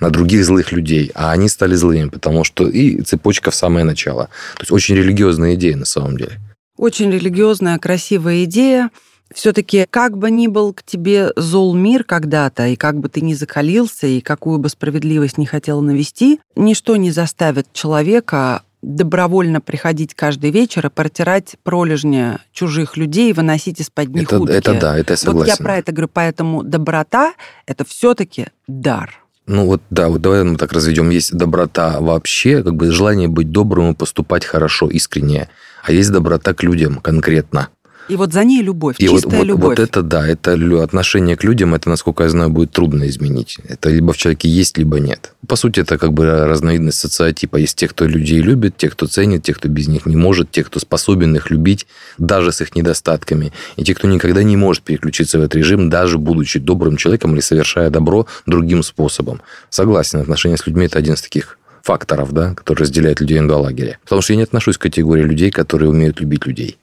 на 0.00 0.10
других 0.10 0.44
злых 0.44 0.72
людей, 0.72 1.10
а 1.14 1.30
они 1.30 1.48
стали 1.48 1.74
злыми, 1.74 2.08
потому 2.08 2.42
что 2.42 2.66
и 2.66 3.02
цепочка 3.02 3.50
в 3.50 3.54
самое 3.54 3.84
начало. 3.84 4.28
То 4.56 4.62
есть 4.62 4.72
очень 4.72 4.96
религиозная 4.96 5.54
идея 5.54 5.76
на 5.76 5.84
самом 5.84 6.16
деле. 6.16 6.40
Очень 6.78 7.10
религиозная, 7.10 7.78
красивая 7.78 8.44
идея. 8.44 8.90
Все-таки, 9.34 9.86
как 9.88 10.16
бы 10.16 10.30
ни 10.30 10.46
был 10.46 10.72
к 10.72 10.82
тебе 10.82 11.32
зол 11.36 11.74
мир 11.74 12.04
когда-то, 12.04 12.66
и 12.66 12.76
как 12.76 12.98
бы 12.98 13.08
ты 13.08 13.20
ни 13.20 13.34
закалился, 13.34 14.06
и 14.06 14.20
какую 14.20 14.58
бы 14.58 14.70
справедливость 14.70 15.38
не 15.38 15.46
хотел 15.46 15.82
навести, 15.82 16.40
ничто 16.56 16.96
не 16.96 17.10
заставит 17.10 17.72
человека 17.72 18.62
добровольно 18.82 19.60
приходить 19.60 20.14
каждый 20.14 20.50
вечер 20.50 20.86
и 20.86 20.90
протирать 20.90 21.56
пролежни 21.62 22.38
чужих 22.52 22.96
людей 22.96 23.30
и 23.30 23.32
выносить 23.32 23.80
из-под 23.80 24.08
них 24.08 24.24
Это, 24.24 24.40
утки. 24.40 24.54
это 24.54 24.74
да, 24.78 24.98
это 24.98 25.12
я 25.12 25.16
согласен. 25.16 25.52
Вот 25.52 25.58
я 25.58 25.64
про 25.64 25.78
это 25.78 25.92
говорю, 25.92 26.10
поэтому 26.12 26.62
доброта– 26.62 27.34
это 27.66 27.84
все-таки 27.84 28.46
дар. 28.66 29.20
Ну 29.46 29.66
вот 29.66 29.82
да, 29.90 30.08
вот 30.08 30.20
давай 30.20 30.44
мы 30.44 30.56
так 30.56 30.72
разведем. 30.72 31.10
Есть 31.10 31.34
доброта 31.34 32.00
вообще, 32.00 32.62
как 32.62 32.74
бы 32.76 32.90
желание 32.90 33.28
быть 33.28 33.50
добрым 33.50 33.92
и 33.92 33.94
поступать 33.94 34.44
хорошо, 34.44 34.88
искренне. 34.88 35.48
А 35.82 35.92
есть 35.92 36.12
доброта 36.12 36.54
к 36.54 36.62
людям 36.62 36.96
конкретно. 36.96 37.68
И 38.08 38.16
вот 38.16 38.32
за 38.32 38.44
ней 38.44 38.62
любовь, 38.62 38.96
И 38.98 39.06
чистая 39.06 39.38
вот, 39.38 39.46
любовь. 39.46 39.78
вот 39.78 39.78
это 39.78 40.02
да, 40.02 40.26
это 40.26 40.54
отношение 40.82 41.36
к 41.36 41.44
людям, 41.44 41.74
это, 41.74 41.88
насколько 41.88 42.24
я 42.24 42.28
знаю, 42.28 42.50
будет 42.50 42.72
трудно 42.72 43.08
изменить. 43.08 43.58
Это 43.68 43.88
либо 43.90 44.12
в 44.12 44.16
человеке 44.16 44.48
есть, 44.48 44.78
либо 44.78 44.98
нет. 44.98 45.32
По 45.46 45.56
сути, 45.56 45.80
это 45.80 45.96
как 45.98 46.12
бы 46.12 46.24
разновидность 46.46 46.98
социотипа. 46.98 47.56
Есть 47.56 47.76
те, 47.76 47.88
кто 47.88 48.06
людей 48.06 48.40
любит, 48.40 48.76
те, 48.76 48.90
кто 48.90 49.06
ценит, 49.06 49.44
те, 49.44 49.54
кто 49.54 49.68
без 49.68 49.86
них 49.88 50.06
не 50.06 50.16
может, 50.16 50.50
те, 50.50 50.64
кто 50.64 50.80
способен 50.80 51.36
их 51.36 51.50
любить, 51.50 51.86
даже 52.18 52.50
с 52.52 52.60
их 52.60 52.74
недостатками. 52.74 53.52
И 53.76 53.84
те, 53.84 53.94
кто 53.94 54.08
никогда 54.08 54.42
не 54.42 54.56
может 54.56 54.82
переключиться 54.82 55.38
в 55.38 55.42
этот 55.42 55.54
режим, 55.56 55.88
даже 55.88 56.18
будучи 56.18 56.58
добрым 56.58 56.96
человеком 56.96 57.34
или 57.34 57.40
совершая 57.40 57.90
добро 57.90 58.26
другим 58.46 58.82
способом. 58.82 59.40
Согласен, 59.68 60.20
отношения 60.20 60.56
с 60.56 60.66
людьми– 60.66 60.86
это 60.86 60.98
один 60.98 61.14
из 61.14 61.22
таких 61.22 61.58
факторов, 61.82 62.32
да, 62.32 62.54
который 62.54 62.80
разделяет 62.80 63.20
людей 63.20 63.40
на 63.40 63.48
два 63.48 63.58
лагеря. 63.58 63.98
Потому 64.02 64.22
что 64.22 64.32
я 64.32 64.38
не 64.38 64.42
отношусь 64.42 64.78
к 64.78 64.82
категории 64.82 65.22
людей, 65.22 65.50
которые 65.50 65.90
умеют 65.90 66.20
любить 66.20 66.46
людей. 66.46 66.76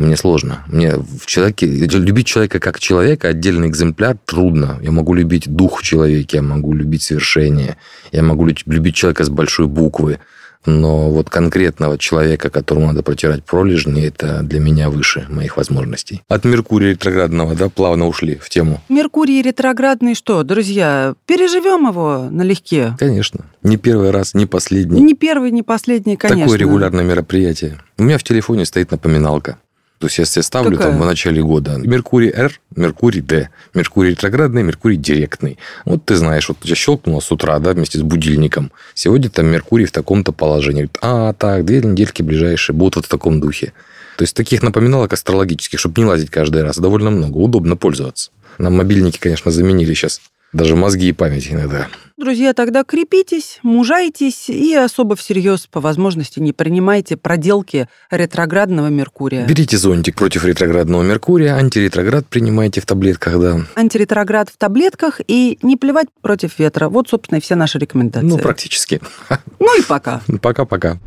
Мне 0.00 0.16
сложно. 0.16 0.64
Мне 0.66 0.94
в 0.96 1.26
человеке... 1.26 1.66
Любить 1.66 2.26
человека 2.26 2.58
как 2.58 2.80
человека, 2.80 3.28
отдельный 3.28 3.68
экземпляр, 3.68 4.16
трудно. 4.24 4.78
Я 4.82 4.92
могу 4.92 5.12
любить 5.12 5.46
дух 5.46 5.80
в 5.80 5.82
человеке, 5.82 6.38
я 6.38 6.42
могу 6.42 6.72
любить 6.72 7.02
совершение, 7.02 7.76
я 8.10 8.22
могу 8.22 8.46
лю- 8.46 8.54
любить 8.64 8.94
человека 8.94 9.24
с 9.24 9.28
большой 9.28 9.66
буквы. 9.66 10.18
Но 10.66 11.10
вот 11.10 11.30
конкретного 11.30 11.96
человека, 11.96 12.50
которому 12.50 12.86
надо 12.88 13.02
протирать 13.02 13.44
пролежни, 13.44 14.04
это 14.04 14.42
для 14.42 14.60
меня 14.60 14.90
выше 14.90 15.26
моих 15.28 15.56
возможностей. 15.56 16.22
От 16.28 16.44
Меркурия 16.44 16.90
ретроградного, 16.90 17.54
да, 17.54 17.68
плавно 17.68 18.06
ушли 18.06 18.36
в 18.36 18.48
тему. 18.50 18.82
Меркурий 18.88 19.42
ретроградный 19.42 20.14
что, 20.14 20.42
друзья, 20.42 21.14
переживем 21.26 21.88
его 21.88 22.28
налегке. 22.30 22.94
Конечно. 22.98 23.46
Не 23.62 23.76
первый 23.76 24.10
раз, 24.10 24.34
не 24.34 24.46
последний. 24.46 25.00
Не 25.00 25.14
первый, 25.14 25.50
не 25.50 25.62
последний, 25.62 26.16
конечно. 26.16 26.44
Такое 26.44 26.58
регулярное 26.58 27.04
мероприятие. 27.04 27.78
У 27.98 28.02
меня 28.02 28.18
в 28.18 28.22
телефоне 28.22 28.64
стоит 28.66 28.90
напоминалка. 28.90 29.58
То 30.00 30.06
есть 30.06 30.16
я 30.16 30.24
себе 30.24 30.42
ставлю 30.42 30.78
Какая? 30.78 30.92
там 30.92 31.02
в 31.02 31.04
начале 31.04 31.42
года 31.42 31.76
Меркурий 31.76 32.30
Р, 32.30 32.58
Меркурий 32.74 33.20
Д, 33.20 33.50
Меркурий 33.74 34.12
ретроградный, 34.12 34.62
Меркурий 34.62 34.96
директный. 34.96 35.58
Вот 35.84 36.06
ты 36.06 36.16
знаешь, 36.16 36.48
вот 36.48 36.56
я 36.62 36.74
щелкнула 36.74 37.20
с 37.20 37.30
утра, 37.30 37.58
да, 37.58 37.72
вместе 37.74 37.98
с 37.98 38.02
будильником. 38.02 38.72
Сегодня 38.94 39.28
там 39.28 39.48
Меркурий 39.48 39.84
в 39.84 39.92
таком-то 39.92 40.32
положении. 40.32 40.84
Говорит, 40.84 40.98
а, 41.02 41.34
так, 41.34 41.66
две 41.66 41.82
недельки 41.82 42.22
ближайшие 42.22 42.74
будут 42.74 42.96
вот 42.96 43.04
в 43.04 43.08
таком 43.10 43.40
духе. 43.40 43.74
То 44.16 44.22
есть 44.22 44.34
таких 44.34 44.62
напоминалок 44.62 45.12
астрологических, 45.12 45.78
чтобы 45.78 46.00
не 46.00 46.06
лазить 46.06 46.30
каждый 46.30 46.62
раз, 46.62 46.78
довольно 46.78 47.10
много. 47.10 47.36
Удобно 47.36 47.76
пользоваться. 47.76 48.30
Нам 48.56 48.78
мобильники, 48.78 49.18
конечно, 49.18 49.50
заменили 49.50 49.92
сейчас. 49.92 50.22
Даже 50.52 50.74
мозги 50.74 51.08
и 51.08 51.12
память 51.12 51.48
иногда. 51.50 51.86
Друзья, 52.16 52.52
тогда 52.52 52.84
крепитесь, 52.84 53.60
мужайтесь 53.62 54.50
и 54.50 54.74
особо 54.74 55.16
всерьез 55.16 55.66
по 55.66 55.80
возможности 55.80 56.38
не 56.38 56.52
принимайте 56.52 57.16
проделки 57.16 57.88
ретроградного 58.10 58.88
Меркурия. 58.88 59.46
Берите 59.46 59.78
зонтик 59.78 60.16
против 60.16 60.44
ретроградного 60.44 61.02
Меркурия, 61.02 61.54
антиретроград 61.54 62.26
принимайте 62.26 62.82
в 62.82 62.86
таблетках, 62.86 63.40
да. 63.40 63.60
Антиретроград 63.74 64.50
в 64.50 64.58
таблетках 64.58 65.20
и 65.26 65.58
не 65.62 65.76
плевать 65.76 66.08
против 66.20 66.58
ветра. 66.58 66.90
Вот, 66.90 67.08
собственно, 67.08 67.38
и 67.38 67.40
все 67.40 67.54
наши 67.54 67.78
рекомендации. 67.78 68.26
Ну, 68.26 68.38
практически. 68.38 69.00
Ну 69.58 69.78
и 69.78 69.82
пока. 69.82 70.20
Пока-пока. 70.42 70.98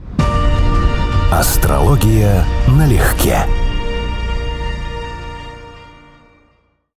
Астрология 1.31 2.45
налегке. 2.67 3.45